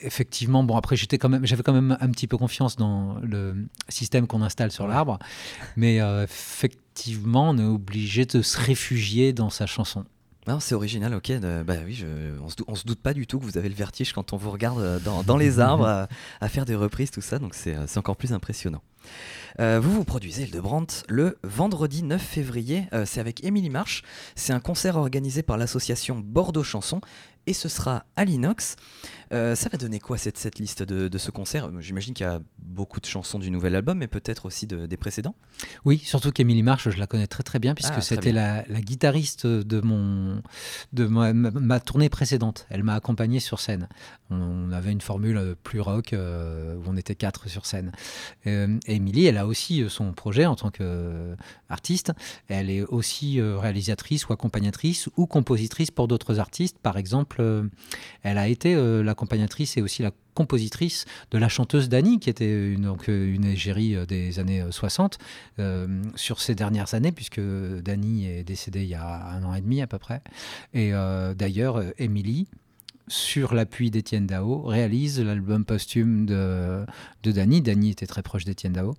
effectivement, 0.00 0.64
bon 0.64 0.76
après 0.76 0.96
j'étais 0.96 1.18
quand 1.18 1.28
même, 1.28 1.46
j'avais 1.46 1.62
quand 1.62 1.74
même 1.74 1.96
un 2.00 2.10
petit 2.10 2.26
peu 2.26 2.36
confiance 2.36 2.76
dans 2.76 3.18
le 3.22 3.54
système 3.88 4.26
qu'on 4.26 4.42
installe 4.42 4.72
sur 4.72 4.88
l'arbre, 4.88 5.18
mais 5.76 6.00
euh, 6.00 6.24
effectivement 6.24 7.50
on 7.50 7.58
est 7.58 7.64
obligé 7.64 8.24
de 8.24 8.42
se 8.42 8.58
réfugier 8.58 9.32
dans 9.32 9.50
sa 9.50 9.66
chanson. 9.66 10.04
C'est 10.61 10.75
original, 10.75 11.14
ok. 11.14 11.32
bah 11.64 11.75
oui, 11.84 11.94
je, 11.94 12.06
on, 12.42 12.49
se, 12.49 12.80
se 12.80 12.87
doute 12.87 13.00
pas 13.00 13.14
du 13.14 13.26
tout 13.26 13.38
que 13.38 13.44
vous 13.44 13.58
avez 13.58 13.68
le 13.68 13.75
vertige 13.75 14.12
quand 14.12 14.32
on 14.32 14.37
vous 14.37 14.50
regarde 14.50 14.80
euh, 14.80 14.99
dans, 14.99 15.37
les 15.37 15.61
arbres 15.61 16.06
à, 16.40 16.49
faire 16.49 16.64
des 16.64 16.75
reprises, 16.75 17.11
tout 17.11 17.20
ça, 17.20 17.38
donc 17.38 17.54
c'est 17.54 17.75
euh, 17.75 17.87
encore 17.96 18.16
plus 18.16 18.32
impressionnant. 18.32 18.82
vous 19.58 19.92
vous 19.92 20.04
produisez 20.04 20.46
de 20.46 20.61
Brandt 20.61 21.04
le 21.08 21.38
vendredi 21.42 22.02
9 22.02 22.20
février, 22.20 22.88
c'est 23.04 23.20
avec 23.20 23.44
Émilie 23.44 23.70
Marche. 23.70 24.02
C'est 24.34 24.52
un 24.52 24.61
concert 24.61 24.96
organisé 24.96 25.42
par 25.42 25.56
l'association 25.56 26.18
Bordeaux 26.18 26.64
Chanson 26.64 27.00
et 27.46 27.52
ce 27.52 27.68
sera 27.68 28.04
à 28.16 28.25
l'inox. 28.25 28.76
Euh, 29.32 29.54
ça 29.54 29.68
va 29.70 29.78
donner 29.78 29.98
quoi 29.98 30.18
cette, 30.18 30.36
cette 30.36 30.58
liste 30.58 30.82
de, 30.82 31.18
ce 31.18 31.30
concert? 31.30 31.70
J'imagine 31.80 32.12
qu'il 32.12 32.26
y 32.26 32.28
a 32.28 32.40
beaucoup 32.58 33.00
de 33.00 33.06
chansons 33.06 33.38
du 33.38 33.50
nouvel 33.50 33.74
album, 33.74 33.98
mais 33.98 34.06
peut-être 34.06 34.46
aussi 34.46 34.66
des 34.66 34.96
précédents 34.96 35.34
Oui, 35.84 35.98
surtout 35.98 36.32
qu'Emilie 36.32 36.62
Marche, 36.62 36.90
je 36.90 36.98
la 36.98 37.06
connais 37.06 37.26
très 37.26 37.42
très 37.42 37.58
bien, 37.58 37.74
puisque 37.74 37.94
ah, 37.96 38.00
c'était 38.00 38.32
la, 38.32 38.62
guitariste 38.80 39.46
de, 39.46 39.80
mon, 39.80 40.42
de 40.92 41.06
ma, 41.06 41.80
tournée 41.80 42.08
précédente. 42.08 42.66
Elle 42.68 42.82
m'a 42.82 42.94
accompagné 42.94 43.40
sur 43.40 43.60
scène. 43.60 43.88
On, 44.30 44.70
avait 44.72 44.92
une 44.92 45.00
formule 45.00 45.54
plus 45.62 45.80
rock, 45.80 46.12
euh, 46.12 46.76
où 46.76 46.82
on 46.86 46.96
était 46.96 47.14
quatre 47.14 47.48
sur 47.48 47.66
scène. 47.66 47.92
Euh, 48.46 48.78
Émilie, 48.86 49.26
elle 49.26 49.38
a 49.38 49.46
aussi 49.46 49.84
son 49.88 50.12
projet 50.12 50.46
en 50.46 50.56
tant 50.56 50.70
qu'artiste. 50.70 52.12
Elle 52.48 52.70
est 52.70 52.82
aussi 52.82 53.40
réalisatrice 53.40 54.28
ou 54.28 54.32
accompagnatrice 54.32 55.08
ou 55.16 55.26
compositrice 55.26 55.90
pour 55.90 56.08
d'autres 56.08 56.38
artistes. 56.38 56.78
Par 56.78 56.96
exemple, 56.96 57.42
elle 58.22 58.38
a 58.38 58.48
été 58.48 58.74
la 59.02 59.14
et 59.76 59.82
aussi 59.82 60.02
la 60.02 60.10
compositrice 60.34 61.04
de 61.30 61.38
la 61.38 61.48
chanteuse 61.48 61.88
Dani, 61.88 62.18
qui 62.18 62.30
était 62.30 62.72
une, 62.72 62.82
donc, 62.82 63.08
une 63.08 63.44
égérie 63.44 63.94
euh, 63.96 64.06
des 64.06 64.38
années 64.38 64.64
60, 64.70 65.18
euh, 65.58 65.62
euh, 65.62 66.02
sur 66.16 66.40
ces 66.40 66.54
dernières 66.54 66.94
années, 66.94 67.12
puisque 67.12 67.40
Dani 67.40 68.26
est 68.26 68.44
décédée 68.44 68.82
il 68.82 68.88
y 68.88 68.94
a 68.94 69.28
un 69.28 69.44
an 69.44 69.54
et 69.54 69.60
demi 69.60 69.82
à 69.82 69.86
peu 69.86 69.98
près. 69.98 70.22
Et 70.74 70.92
d'ailleurs, 71.36 71.82
Émilie, 71.98 72.48
sur 73.12 73.54
l'appui 73.54 73.90
d'Étienne 73.90 74.26
Dao, 74.26 74.62
réalise 74.62 75.21
l'album 75.21 75.66
posthume 75.66 76.25
de, 76.25 76.85
de 77.23 77.31
Dany. 77.31 77.61
Dany 77.61 77.90
était 77.90 78.07
très 78.07 78.23
proche 78.23 78.45
d'Étienne 78.45 78.73
Dao. 78.73 78.95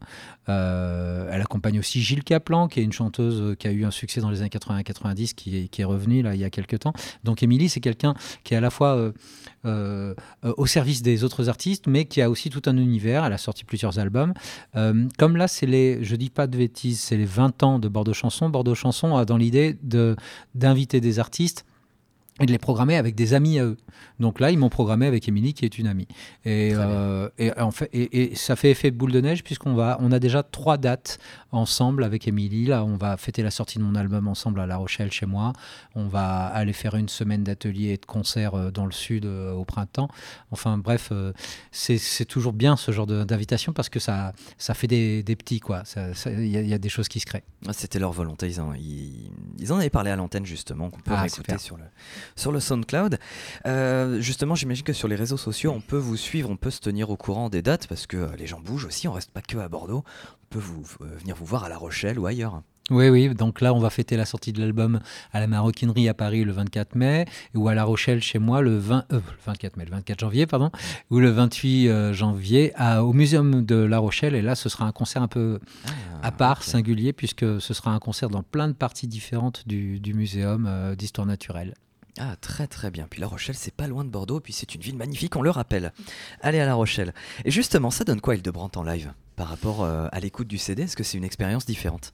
Euh, 0.50 1.28
elle 1.32 1.42
accompagne 1.42 1.80
aussi 1.80 2.00
Gilles 2.00 2.24
Caplan, 2.24 2.68
qui 2.68 2.80
est 2.80 2.84
une 2.84 2.92
chanteuse 2.92 3.56
qui 3.58 3.68
a 3.68 3.72
eu 3.72 3.86
un 3.86 3.92
succès 3.92 4.22
dans 4.22 4.30
les 4.30 4.42
années 4.42 4.50
80-90, 4.50 5.34
qui 5.34 5.68
qui 5.70 5.82
est 5.82 5.86
revenue 5.86 6.22
là, 6.22 6.36
il 6.36 6.42
y 6.42 6.44
a 6.44 6.52
quelques 6.52 6.80
temps. 6.80 6.94
Donc 7.24 7.42
Émilie, 7.42 7.70
c'est 7.70 7.80
quelqu'un 7.80 8.14
qui 8.44 8.54
est 8.54 8.58
à 8.58 8.62
la 8.62 8.70
fois 8.70 8.96
euh, 8.98 9.12
euh, 9.66 10.14
au 10.58 10.68
service 10.68 11.02
des 11.02 11.24
autres 11.24 11.50
artistes, 11.50 11.88
mais 11.88 12.06
qui 12.06 12.22
a 12.22 12.30
aussi 12.30 12.52
tout 12.52 12.62
un 12.68 12.78
univers. 12.78 13.26
Elle 13.26 13.34
a 13.34 13.40
sorti 13.40 13.66
plusieurs 13.66 13.98
albums. 13.98 14.34
comme 15.18 15.38
là, 15.38 15.48
c'est 15.48 15.66
les, 15.66 16.04
je 16.04 16.16
dis 16.16 16.30
pas 16.30 16.46
de 16.46 16.58
bêtises, 16.58 17.00
c'est 17.00 17.18
les 17.18 17.26
20 17.26 17.64
ans 17.64 17.80
de 17.80 17.88
Bordeaux 17.88 18.14
Chanson. 18.14 18.50
Bordeaux 18.50 18.76
Chanson 18.76 19.16
a 19.16 19.26
dans 19.26 19.38
l'idée 19.38 19.76
d'inviter 20.54 21.02
des 21.02 21.18
artistes 21.18 21.66
et 22.40 22.48
de 22.48 22.52
les 22.52 22.58
programmer 22.58 22.96
avec 22.96 23.14
des 23.14 23.36
amis 23.36 23.60
à 23.60 23.66
eux. 23.66 23.78
Donc 24.20 24.40
là, 24.40 24.50
ils 24.50 24.58
m'ont 24.58 24.70
programmé 24.70 25.06
avec 25.06 25.28
Émilie, 25.28 25.54
qui 25.54 25.66
est 25.66 25.78
une 25.78 25.86
amie. 25.86 26.08
Et, 26.46 26.72
euh, 26.74 27.30
et, 27.38 27.52
en 27.60 27.70
fait, 27.70 27.90
et, 27.94 28.36
ça 28.36 28.56
fait 28.56 28.72
effet 28.72 28.90
boule 28.90 29.12
de 29.12 29.22
neige, 29.22 29.44
puisqu'on 29.44 29.76
va, 29.76 29.98
on 30.02 30.12
a 30.12 30.20
déjà 30.20 30.42
trois 30.42 30.78
dates 30.78 31.20
ensemble 31.52 32.04
avec 32.04 32.28
Émilie. 32.28 32.66
Là, 32.66 32.84
on 32.84 32.98
va 32.98 33.18
fêter 33.18 33.44
la 33.44 33.52
sortie 33.52 33.78
de 33.78 33.84
mon 33.84 33.94
album 33.94 34.28
ensemble 34.28 34.60
à 34.62 34.66
La 34.66 34.78
Rochelle, 34.78 35.12
chez 35.12 35.28
moi. 35.28 35.54
On 35.94 36.08
va 36.08 36.46
aller 36.48 36.74
faire 36.74 36.96
une 36.96 37.08
semaine 37.08 37.44
d'ateliers 37.44 37.90
et 37.90 37.98
de 37.98 38.06
concerts 38.06 38.56
euh, 38.56 38.72
dans 38.72 38.88
le 38.88 38.92
sud 38.92 39.26
euh, 39.26 39.54
au 39.54 39.64
printemps. 39.64 40.08
Enfin, 40.50 40.80
bref, 40.80 41.12
c'est 41.72 42.26
toujours 42.26 42.54
bien 42.54 42.78
ce 42.78 42.92
genre 42.92 43.06
d'invitation 43.06 43.74
parce 43.74 43.90
que 43.90 44.00
ça, 44.00 44.34
ça 44.58 44.74
fait 44.74 44.88
des, 44.88 45.22
des 45.22 45.36
petits, 45.36 45.60
quoi. 45.60 45.84
Il 46.26 46.48
y, 46.48 46.74
a 46.74 46.78
des 46.80 46.90
choses 46.90 47.08
qui 47.08 47.20
se 47.20 47.28
créent. 47.28 47.44
Ah, 47.68 47.74
c'était 47.74 48.00
leur 48.00 48.12
volonté. 48.12 48.48
Ils 48.48 48.60
en, 48.60 48.74
ils, 48.74 49.72
en 49.72 49.78
avaient 49.78 49.90
parlé 49.92 50.10
à 50.10 50.16
l'antenne, 50.16 50.46
justement, 50.46 50.90
qu'on 50.90 51.00
peut 51.00 51.12
ah, 51.16 51.28
écouter 51.28 51.58
sur 51.60 51.78
le 51.78 51.84
sur 52.36 52.52
le 52.52 52.60
SoundCloud. 52.60 53.20
Euh, 53.66 54.20
justement, 54.20 54.56
j'imagine 54.56 54.84
que 54.84 54.94
sur 54.94 55.08
les 55.08 55.16
réseaux 55.16 55.38
sociaux, 55.38 55.74
on 55.76 55.82
peut 55.82 55.98
vous 55.98 56.18
suivre, 56.18 56.50
on 56.50 56.58
peut 56.58 56.72
se 56.72 56.80
tenir 56.80 57.10
au 57.10 57.18
courant 57.18 57.50
des 57.50 57.62
dates 57.62 57.88
parce 57.88 58.08
que 58.08 58.18
euh, 58.18 58.28
les 58.38 58.48
gens 58.48 58.60
bougent 58.60 58.86
aussi. 58.86 59.08
On 59.08 59.14
reste 59.14 59.32
pas 59.32 59.42
que 59.42 59.58
à 59.58 59.70
Bordeaux. 59.70 60.04
On 60.06 60.48
peut 60.50 60.60
vous, 60.60 60.86
euh, 61.02 61.16
venir 61.18 61.36
vous 61.36 61.46
voir 61.46 61.64
à 61.64 61.70
La 61.70 61.78
Rochelle 61.78 62.20
ou 62.20 62.26
ailleurs. 62.26 62.62
Oui, 62.90 63.08
oui, 63.08 63.34
donc 63.34 63.62
là, 63.62 63.74
on 63.74 63.80
va 63.80 63.90
fêter 63.90 64.18
la 64.18 64.26
sortie 64.26 64.52
de 64.52 64.60
l'album 64.60 65.00
à 65.32 65.40
la 65.40 65.48
Maroquinerie 65.48 66.10
à 66.10 66.14
Paris 66.14 66.44
le 66.44 66.52
24 66.52 66.96
mai, 66.96 67.26
ou 67.56 67.70
à 67.70 67.74
La 67.74 67.86
Rochelle 67.86 68.22
chez 68.22 68.40
moi 68.40 68.62
le 68.62 68.78
20, 68.78 69.06
24 69.46 69.78
mai, 69.78 69.86
le 69.86 69.92
24 69.92 70.20
janvier, 70.20 70.46
pardon, 70.46 70.70
ou 71.10 71.20
le 71.20 71.30
28 71.30 72.12
janvier 72.12 72.74
à, 72.76 73.06
au 73.06 73.14
Muséum 73.14 73.66
de 73.66 73.76
La 73.76 74.00
Rochelle. 74.00 74.36
Et 74.36 74.42
là, 74.42 74.56
ce 74.56 74.68
sera 74.68 74.86
un 74.86 74.92
concert 74.92 75.22
un 75.22 75.30
peu 75.30 75.60
ah, 75.86 75.90
à 76.24 76.32
part, 76.34 76.62
singulier, 76.62 77.14
puisque 77.14 77.62
ce 77.62 77.74
sera 77.74 77.92
un 77.92 78.00
concert 78.00 78.30
dans 78.30 78.44
plein 78.44 78.68
de 78.68 78.74
parties 78.74 79.08
différentes 79.08 79.66
du, 79.66 80.02
du 80.02 80.14
muséum 80.14 80.94
d'histoire 80.98 81.26
naturelle. 81.26 81.76
Ah, 82.20 82.36
très 82.40 82.68
très 82.68 82.92
bien. 82.92 83.08
Puis 83.10 83.20
La 83.22 83.28
Rochelle, 83.28 83.56
c'est 83.56 83.74
pas 83.74 83.88
loin 83.88 84.04
de 84.04 84.10
Bordeaux, 84.10 84.40
puis 84.40 84.54
c'est 84.54 84.76
une 84.76 84.82
ville 84.82 84.96
magnifique, 84.98 85.36
on 85.36 85.42
le 85.42 85.50
rappelle. 85.50 85.92
Allez 86.42 86.60
à 86.60 86.66
La 86.66 86.76
Rochelle. 86.76 87.14
Et 87.44 87.52
justement, 87.52 87.90
ça 87.90 88.04
donne 88.04 88.22
quoi 88.22 88.36
Hildebrandt 88.36 88.78
en 88.80 88.84
live 88.84 89.14
par 89.36 89.48
rapport 89.48 89.84
euh, 89.84 90.08
à 90.12 90.20
l'écoute 90.20 90.48
du 90.48 90.60
CD 90.60 90.84
Est-ce 90.84 90.96
que 90.96 91.04
c'est 91.04 91.18
une 91.18 91.24
expérience 91.24 91.66
différente? 91.66 92.14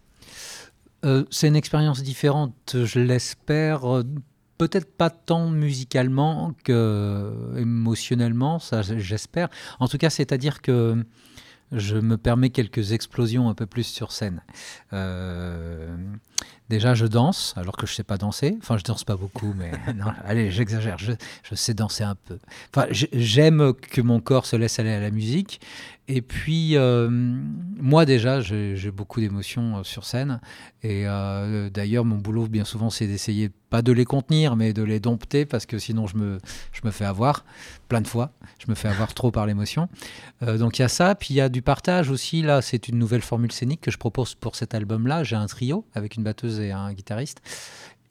Euh, 1.06 1.26
C'est 1.32 1.48
une 1.50 1.56
expérience 1.56 2.02
différente, 2.02 2.76
je 2.86 3.00
l'espère. 3.00 3.86
Euh, 3.98 4.04
peut-être 4.58 4.96
pas 4.96 5.10
tant 5.10 5.50
musicalement 5.50 6.54
que 6.64 7.34
émotionnellement, 7.58 8.60
ça 8.60 8.82
j'espère. 8.82 9.50
En 9.80 9.88
tout 9.88 9.98
cas, 9.98 10.10
c'est-à-dire 10.10 10.62
que 10.62 11.06
je 11.72 11.96
me 11.98 12.18
permets 12.18 12.50
quelques 12.50 12.92
explosions 12.92 13.50
un 13.50 13.54
peu 13.54 13.66
plus 13.66 13.84
sur 13.84 14.12
scène. 14.12 14.42
Euh, 14.92 15.96
déjà, 16.70 16.94
je 16.94 17.06
danse, 17.06 17.54
alors 17.58 17.76
que 17.76 17.86
je 17.86 17.92
ne 17.92 17.96
sais 17.96 18.04
pas 18.04 18.18
danser. 18.18 18.58
Enfin, 18.62 18.78
je 18.78 18.84
danse 18.84 19.04
pas 19.04 19.16
beaucoup, 19.16 19.54
mais 19.58 19.72
non, 19.96 20.12
allez, 20.24 20.52
j'exagère. 20.52 20.98
Je, 20.98 21.14
sais 21.56 21.74
danser 21.74 22.04
un 22.04 22.16
peu. 22.16 22.38
Enfin, 22.74 22.88
j'aime 22.92 23.74
que 23.74 24.02
mon 24.02 24.20
corps 24.20 24.46
se 24.46 24.56
laisse 24.56 24.80
aller 24.80 24.92
à 24.92 25.00
la 25.00 25.12
musique. 25.12 25.60
Et 26.08 26.22
puis, 26.22 26.76
euh, 26.76 27.10
moi 27.10 28.06
déjà, 28.06 28.42
j'ai 28.42 28.92
beaucoup 28.92 29.20
d'émotions 29.20 29.78
euh, 29.78 29.84
sur 29.84 30.06
scène. 30.06 30.40
Et 30.82 31.04
d'ailleurs, 31.74 32.06
mon 32.06 32.18
boulot, 32.18 32.48
bien 32.48 32.64
souvent, 32.64 32.90
c'est 32.90 33.08
d'essayer 33.08 33.52
pas 33.70 33.82
de 33.82 33.92
les 33.92 34.06
contenir, 34.06 34.56
mais 34.56 34.74
de 34.74 34.84
les 34.84 35.00
dompter, 35.00 35.46
parce 35.46 35.66
que 35.66 35.78
sinon 35.78 36.08
je 36.08 36.18
me, 36.18 36.40
je 36.72 36.82
me 36.84 36.92
fais 36.92 37.06
avoir 37.06 37.46
plein 37.88 38.02
de 38.02 38.08
fois. 38.08 38.32
Je 38.58 38.66
me 38.70 38.76
fais 38.76 38.88
avoir 38.88 39.14
trop 39.14 39.32
par 39.32 39.46
l'émotion. 39.46 39.88
Euh, 40.44 40.58
donc 40.58 40.80
il 40.80 40.82
y 40.82 40.86
a 40.86 40.90
ça, 40.90 41.16
puis 41.16 41.34
il 41.34 41.38
y 41.38 41.42
a 41.42 41.50
du 41.50 41.62
partage 41.62 42.10
aussi. 42.10 42.42
Là, 42.42 42.62
c'est 42.62 42.88
une 42.88 42.98
nouvelle 42.98 43.22
formule 43.22 43.52
scénique 43.52 43.82
que 43.82 43.92
je 43.92 43.98
propose 43.98 44.36
pour 44.36 44.56
cet 44.56 44.74
album-là. 44.74 45.24
J'ai 45.24 45.36
un 45.36 45.48
trio 45.48 45.86
avec 45.94 46.16
une 46.16 46.24
batteuse 46.24 46.59
et 46.60 46.72
un 46.72 46.94
guitariste. 46.94 47.42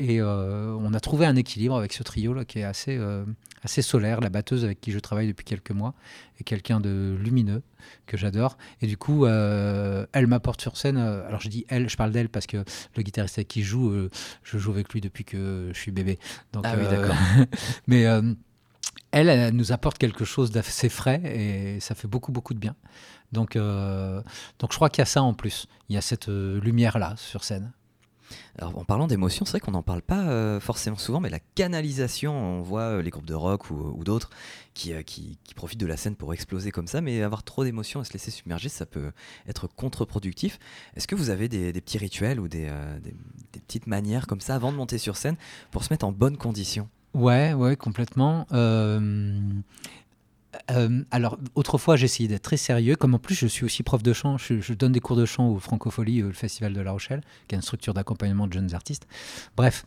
Et 0.00 0.20
euh, 0.20 0.76
on 0.78 0.94
a 0.94 1.00
trouvé 1.00 1.26
un 1.26 1.34
équilibre 1.34 1.76
avec 1.76 1.92
ce 1.92 2.04
trio-là 2.04 2.44
qui 2.44 2.60
est 2.60 2.64
assez, 2.64 2.96
euh, 2.96 3.24
assez 3.64 3.82
solaire. 3.82 4.20
La 4.20 4.28
batteuse 4.28 4.64
avec 4.64 4.80
qui 4.80 4.92
je 4.92 5.00
travaille 5.00 5.26
depuis 5.26 5.44
quelques 5.44 5.72
mois 5.72 5.94
est 6.38 6.44
quelqu'un 6.44 6.78
de 6.78 7.16
lumineux 7.20 7.62
que 8.06 8.16
j'adore. 8.16 8.58
Et 8.80 8.86
du 8.86 8.96
coup, 8.96 9.26
euh, 9.26 10.06
elle 10.12 10.28
m'apporte 10.28 10.60
sur 10.60 10.76
scène. 10.76 10.98
alors 10.98 11.40
je 11.40 11.48
dis 11.48 11.64
elle, 11.68 11.88
je 11.88 11.96
parle 11.96 12.12
d'elle 12.12 12.28
parce 12.28 12.46
que 12.46 12.64
le 12.96 13.02
guitariste 13.02 13.38
avec 13.38 13.48
qui 13.48 13.62
je 13.62 13.68
joue, 13.70 14.08
je 14.44 14.58
joue 14.58 14.70
avec 14.70 14.92
lui 14.92 15.00
depuis 15.00 15.24
que 15.24 15.70
je 15.72 15.78
suis 15.78 15.90
bébé. 15.90 16.20
Donc, 16.52 16.64
ah 16.64 16.74
oui, 16.78 16.84
d'accord. 16.88 17.16
mais 17.88 18.02
elle, 19.10 19.28
elle, 19.28 19.52
nous 19.54 19.72
apporte 19.72 19.98
quelque 19.98 20.24
chose 20.24 20.52
d'assez 20.52 20.88
frais 20.88 21.20
et 21.24 21.80
ça 21.80 21.96
fait 21.96 22.08
beaucoup, 22.08 22.30
beaucoup 22.30 22.54
de 22.54 22.60
bien. 22.60 22.76
Donc, 23.32 23.56
donc 23.56 24.70
je 24.70 24.76
crois 24.76 24.90
qu'il 24.90 25.00
y 25.00 25.02
a 25.02 25.06
ça 25.06 25.22
en 25.22 25.34
plus. 25.34 25.66
Il 25.88 25.96
y 25.96 25.98
a 25.98 26.02
cette 26.02 26.28
lumière-là 26.28 27.14
sur 27.16 27.42
scène. 27.42 27.72
Alors, 28.58 28.76
en 28.78 28.84
parlant 28.84 29.06
d'émotion, 29.06 29.44
c'est 29.44 29.52
vrai 29.52 29.60
qu'on 29.60 29.72
n'en 29.72 29.82
parle 29.82 30.02
pas 30.02 30.58
forcément 30.60 30.96
souvent, 30.96 31.20
mais 31.20 31.30
la 31.30 31.40
canalisation, 31.54 32.32
on 32.32 32.62
voit 32.62 33.02
les 33.02 33.10
groupes 33.10 33.26
de 33.26 33.34
rock 33.34 33.70
ou, 33.70 34.02
d'autres 34.04 34.30
qui, 34.74 34.92
qui, 35.04 35.38
profitent 35.54 35.80
de 35.80 35.86
la 35.86 35.96
scène 35.96 36.14
pour 36.14 36.32
exploser 36.34 36.70
comme 36.70 36.86
ça, 36.86 37.00
mais 37.00 37.22
avoir 37.22 37.42
trop 37.42 37.64
d'émotions 37.64 38.00
et 38.02 38.04
se 38.04 38.12
laisser 38.12 38.30
submerger, 38.30 38.68
ça 38.68 38.86
peut 38.86 39.12
être 39.48 39.66
contre-productif. 39.66 40.58
Est-ce 40.96 41.06
que 41.06 41.14
vous 41.14 41.30
avez 41.30 41.48
des, 41.48 41.72
petits 41.72 41.98
rituels 41.98 42.40
ou 42.40 42.48
des, 42.48 42.70
des, 43.02 43.60
petites 43.60 43.86
manières 43.86 44.26
comme 44.26 44.40
ça 44.40 44.54
avant 44.54 44.72
de 44.72 44.76
monter 44.76 44.98
sur 44.98 45.16
scène 45.16 45.36
pour 45.70 45.84
se 45.84 45.92
mettre 45.92 46.06
en 46.06 46.12
bonne 46.12 46.36
condition? 46.36 46.88
Ouais, 47.14 47.52
ouais, 47.54 47.76
complètement. 47.76 48.46
Euh, 50.70 51.02
alors, 51.10 51.38
autrefois, 51.54 51.96
j'essayais 51.96 52.28
d'être 52.28 52.42
très 52.42 52.56
sérieux. 52.56 52.96
Comme 52.96 53.14
en 53.14 53.18
plus, 53.18 53.34
je 53.34 53.46
suis 53.46 53.64
aussi 53.64 53.82
prof 53.82 54.02
de 54.02 54.12
chant. 54.12 54.38
Je, 54.38 54.72
donne 54.72 54.92
des 54.92 55.00
cours 55.00 55.16
de 55.16 55.26
chant 55.26 55.48
au 55.48 55.58
Francofolie, 55.58 56.20
le 56.20 56.32
Festival 56.32 56.72
de 56.72 56.80
La 56.80 56.92
Rochelle, 56.92 57.22
qui 57.46 57.54
est 57.54 57.58
une 57.58 57.62
structure 57.62 57.94
d'accompagnement 57.94 58.46
de 58.46 58.52
jeunes 58.52 58.74
artistes. 58.74 59.06
Bref, 59.56 59.84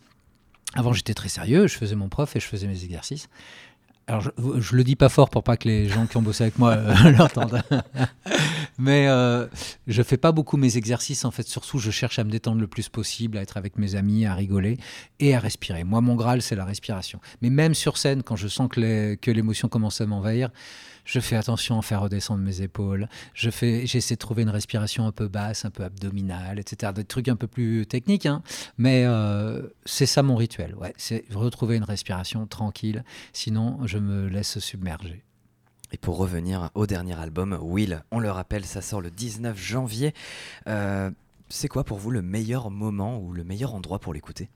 avant, 0.74 0.92
j'étais 0.92 1.14
très 1.14 1.28
sérieux. 1.28 1.66
Je 1.66 1.76
faisais 1.76 1.96
mon 1.96 2.08
prof 2.08 2.34
et 2.36 2.40
je 2.40 2.46
faisais 2.46 2.66
mes 2.66 2.84
exercices. 2.84 3.28
Alors, 4.06 4.22
je, 4.58 4.76
le 4.76 4.84
dis 4.84 4.96
pas 4.96 5.08
fort 5.08 5.30
pour 5.30 5.44
pas 5.44 5.56
que 5.56 5.68
les 5.68 5.88
gens 5.88 6.06
qui 6.06 6.16
ont 6.16 6.22
bossé 6.22 6.44
avec 6.44 6.58
moi 6.58 6.72
euh, 6.72 7.10
l'entendent. 7.18 7.62
Mais 8.78 9.06
euh, 9.06 9.46
je 9.86 10.02
fais 10.02 10.16
pas 10.16 10.32
beaucoup 10.32 10.56
mes 10.56 10.76
exercices. 10.76 11.24
En 11.24 11.30
fait, 11.30 11.46
surtout, 11.46 11.78
je 11.78 11.90
cherche 11.90 12.18
à 12.18 12.24
me 12.24 12.30
détendre 12.30 12.60
le 12.60 12.66
plus 12.66 12.88
possible, 12.88 13.38
à 13.38 13.42
être 13.42 13.56
avec 13.56 13.78
mes 13.78 13.94
amis, 13.94 14.26
à 14.26 14.34
rigoler 14.34 14.78
et 15.20 15.34
à 15.34 15.38
respirer. 15.38 15.84
Moi, 15.84 16.00
mon 16.00 16.16
Graal, 16.16 16.42
c'est 16.42 16.56
la 16.56 16.64
respiration. 16.64 17.20
Mais 17.42 17.50
même 17.50 17.74
sur 17.74 17.96
scène, 17.96 18.22
quand 18.22 18.36
je 18.36 18.48
sens 18.48 18.68
que 18.68 19.30
l'émotion 19.30 19.68
commence 19.68 20.00
à 20.00 20.06
m'envahir, 20.06 20.50
je 21.04 21.20
fais 21.20 21.36
attention 21.36 21.78
à 21.78 21.82
faire 21.82 22.00
redescendre 22.00 22.42
mes 22.42 22.62
épaules. 22.62 23.08
Je 23.34 23.50
fais, 23.50 23.86
j'essaie 23.86 24.14
de 24.14 24.20
trouver 24.20 24.42
une 24.42 24.50
respiration 24.50 25.06
un 25.06 25.12
peu 25.12 25.28
basse, 25.28 25.64
un 25.64 25.70
peu 25.70 25.84
abdominale, 25.84 26.58
etc. 26.58 26.92
Des 26.94 27.04
trucs 27.04 27.28
un 27.28 27.36
peu 27.36 27.46
plus 27.46 27.86
techniques, 27.86 28.26
hein. 28.26 28.42
mais 28.78 29.04
euh, 29.06 29.62
c'est 29.84 30.06
ça 30.06 30.22
mon 30.22 30.36
rituel. 30.36 30.74
Ouais, 30.76 30.94
c'est 30.96 31.24
retrouver 31.32 31.76
une 31.76 31.84
respiration 31.84 32.46
tranquille. 32.46 33.04
Sinon, 33.32 33.78
je 33.86 33.98
me 33.98 34.28
laisse 34.28 34.58
submerger. 34.58 35.24
Et 35.92 35.98
pour 35.98 36.16
revenir 36.16 36.70
au 36.74 36.86
dernier 36.86 37.18
album, 37.18 37.58
Will, 37.60 38.02
on 38.10 38.18
le 38.18 38.30
rappelle, 38.30 38.64
ça 38.64 38.80
sort 38.80 39.02
le 39.02 39.10
19 39.10 39.58
janvier. 39.58 40.14
Euh, 40.66 41.10
c'est 41.50 41.68
quoi 41.68 41.84
pour 41.84 41.98
vous 41.98 42.10
le 42.10 42.22
meilleur 42.22 42.70
moment 42.70 43.18
ou 43.18 43.32
le 43.32 43.44
meilleur 43.44 43.74
endroit 43.74 43.98
pour 43.98 44.14
l'écouter? 44.14 44.48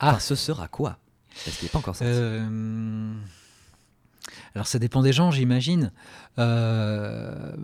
Ah, 0.00 0.18
ce 0.18 0.34
sera 0.34 0.66
quoi? 0.66 0.98
Est-ce 1.46 1.58
qu'il 1.58 1.66
n'est 1.66 1.70
pas 1.70 1.78
encore 1.78 1.94
sorti 1.94 2.12
euh, 2.12 3.14
Alors 4.54 4.66
ça 4.66 4.78
dépend 4.78 5.02
des 5.02 5.12
gens, 5.12 5.30
j'imagine. 5.30 5.92
Euh, 6.38 7.54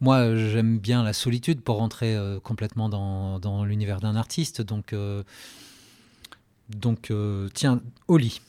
moi, 0.00 0.34
j'aime 0.36 0.78
bien 0.78 1.02
la 1.02 1.12
solitude 1.12 1.62
pour 1.62 1.76
rentrer 1.76 2.18
complètement 2.42 2.88
dans, 2.88 3.38
dans 3.38 3.64
l'univers 3.64 4.00
d'un 4.00 4.16
artiste. 4.16 4.62
Donc, 4.62 4.94
donc 6.68 7.12
tiens, 7.54 7.80
au 8.08 8.16
lit. 8.16 8.40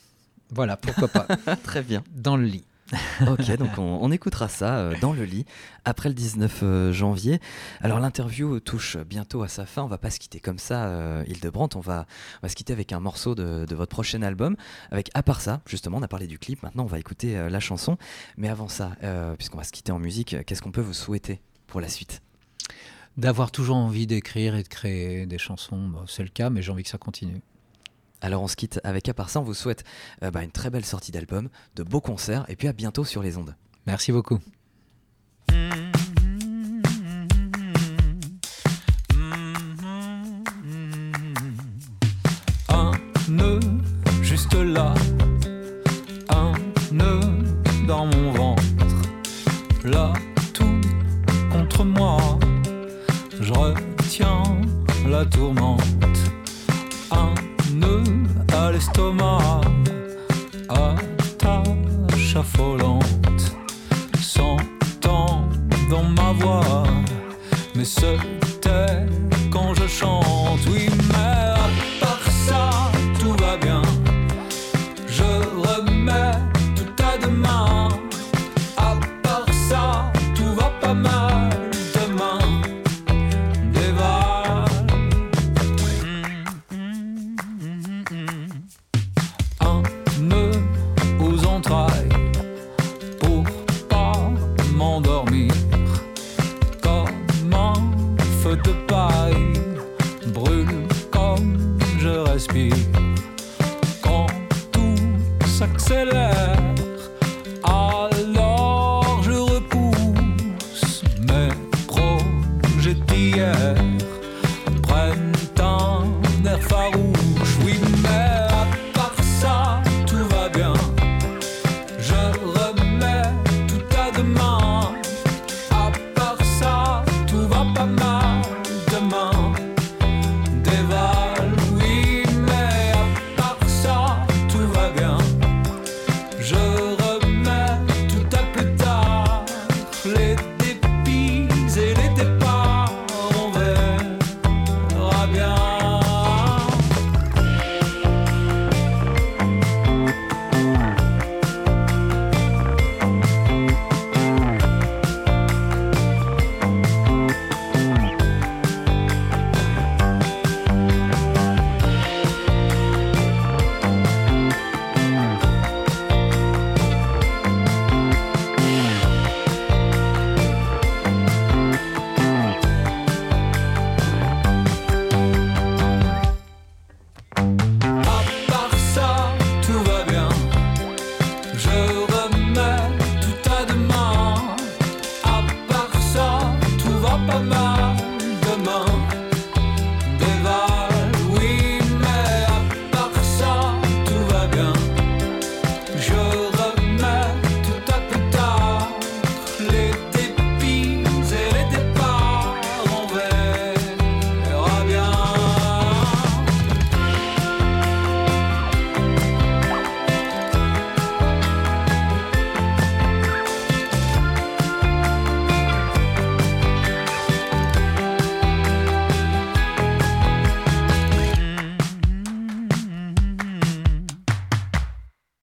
Voilà, 0.52 0.78
pourquoi 0.78 1.08
pas. 1.08 1.28
Très 1.63 1.82
bien. 1.82 2.04
Dans 2.15 2.38
le 2.38 2.45
lit. 2.45 2.63
ok, 3.28 3.58
donc 3.58 3.80
on, 3.80 4.12
écoutera 4.12 4.48
ça 4.48 4.78
euh, 4.78 4.95
dans 5.02 5.12
le 5.12 5.26
lit 5.26 5.45
après 5.86 6.08
le 6.08 6.13
19 6.13 6.60
euh, 6.62 6.93
janvier. 6.93 7.39
Alors 7.82 8.00
l'interview 8.00 8.60
touche 8.60 8.98
bientôt 8.98 9.41
à 9.41 9.48
sa 9.48 9.65
fin. 9.65 9.82
On 9.82 9.88
va 9.88 9.98
pas 9.98 10.12
se 10.12 10.19
quitter 10.19 10.39
comme 10.39 10.60
ça, 10.60 10.86
euh, 10.86 11.24
Hildebrandt. 11.28 11.76
On 11.78 11.82
va, 11.82 12.06
on 12.41 12.45
va 12.45 12.50
se 12.50 12.56
quitter 12.56 12.74
avec 12.74 12.93
un 12.93 13.00
morceau 13.00 13.34
de, 13.34 13.65
votre 13.74 13.89
prochain 13.89 14.21
album. 14.21 14.56
Avec 14.91 15.10
à 15.15 15.24
part 15.24 15.41
ça, 15.41 15.62
justement, 15.65 15.98
on 15.98 16.04
a 16.04 16.08
parlé 16.08 16.28
du 16.28 16.38
clip. 16.38 16.62
Maintenant, 16.62 16.84
on 16.84 16.88
va 16.88 17.00
écouter 17.00 17.50
la 17.50 17.60
chanson. 17.60 17.98
Mais 18.38 18.50
avant 18.50 18.67
ça, 18.67 18.91
puisqu'on 19.38 19.58
va 19.58 19.63
se 19.63 19.71
quitter 19.71 19.91
en 19.91 20.00
musique, 20.00 20.36
qu'est-ce 20.45 20.62
qu'on 20.62 20.71
peut 20.71 20.82
vous 20.82 20.93
souhaiter 20.93 21.41
pour 21.67 21.82
la 21.82 21.89
suite? 21.89 22.21
D'avoir 23.17 23.52
toujours 23.52 23.78
envie 23.78 24.06
d'écrire 24.06 24.56
et 24.56 24.63
de 24.63 24.67
créer 24.67 25.26
des 25.26 25.38
chansons, 25.38 25.91
c'est 26.08 26.24
le 26.24 26.30
cas, 26.30 26.50
mais 26.50 26.62
j'ai 26.62 26.71
envie 26.71 26.84
que 26.84 26.89
ça 26.89 26.98
continue. 26.98 27.41
Alors 28.21 28.41
on 28.41 28.47
se 28.47 28.56
quitte 28.56 28.80
avec 28.84 29.08
à 29.10 29.13
part 29.13 29.30
ça, 29.30 29.39
on 29.39 29.43
vous 29.43 29.54
souhaite 29.54 29.84
euh, 30.23 30.32
bah, 30.32 30.43
une 30.43 30.51
très 30.51 30.69
belle 30.69 30.86
sortie 30.86 31.12
d'album, 31.12 31.49
de 31.75 31.84
beaux 31.84 32.01
concerts 32.01 32.45
et 32.47 32.56
puis 32.56 32.67
à 32.67 32.73
bientôt 32.73 33.06
sur 33.06 33.21
les 33.21 33.38
ondes. 33.38 33.56
Merci 33.86 34.12
beaucoup. 34.12 34.39
Un 35.49 35.94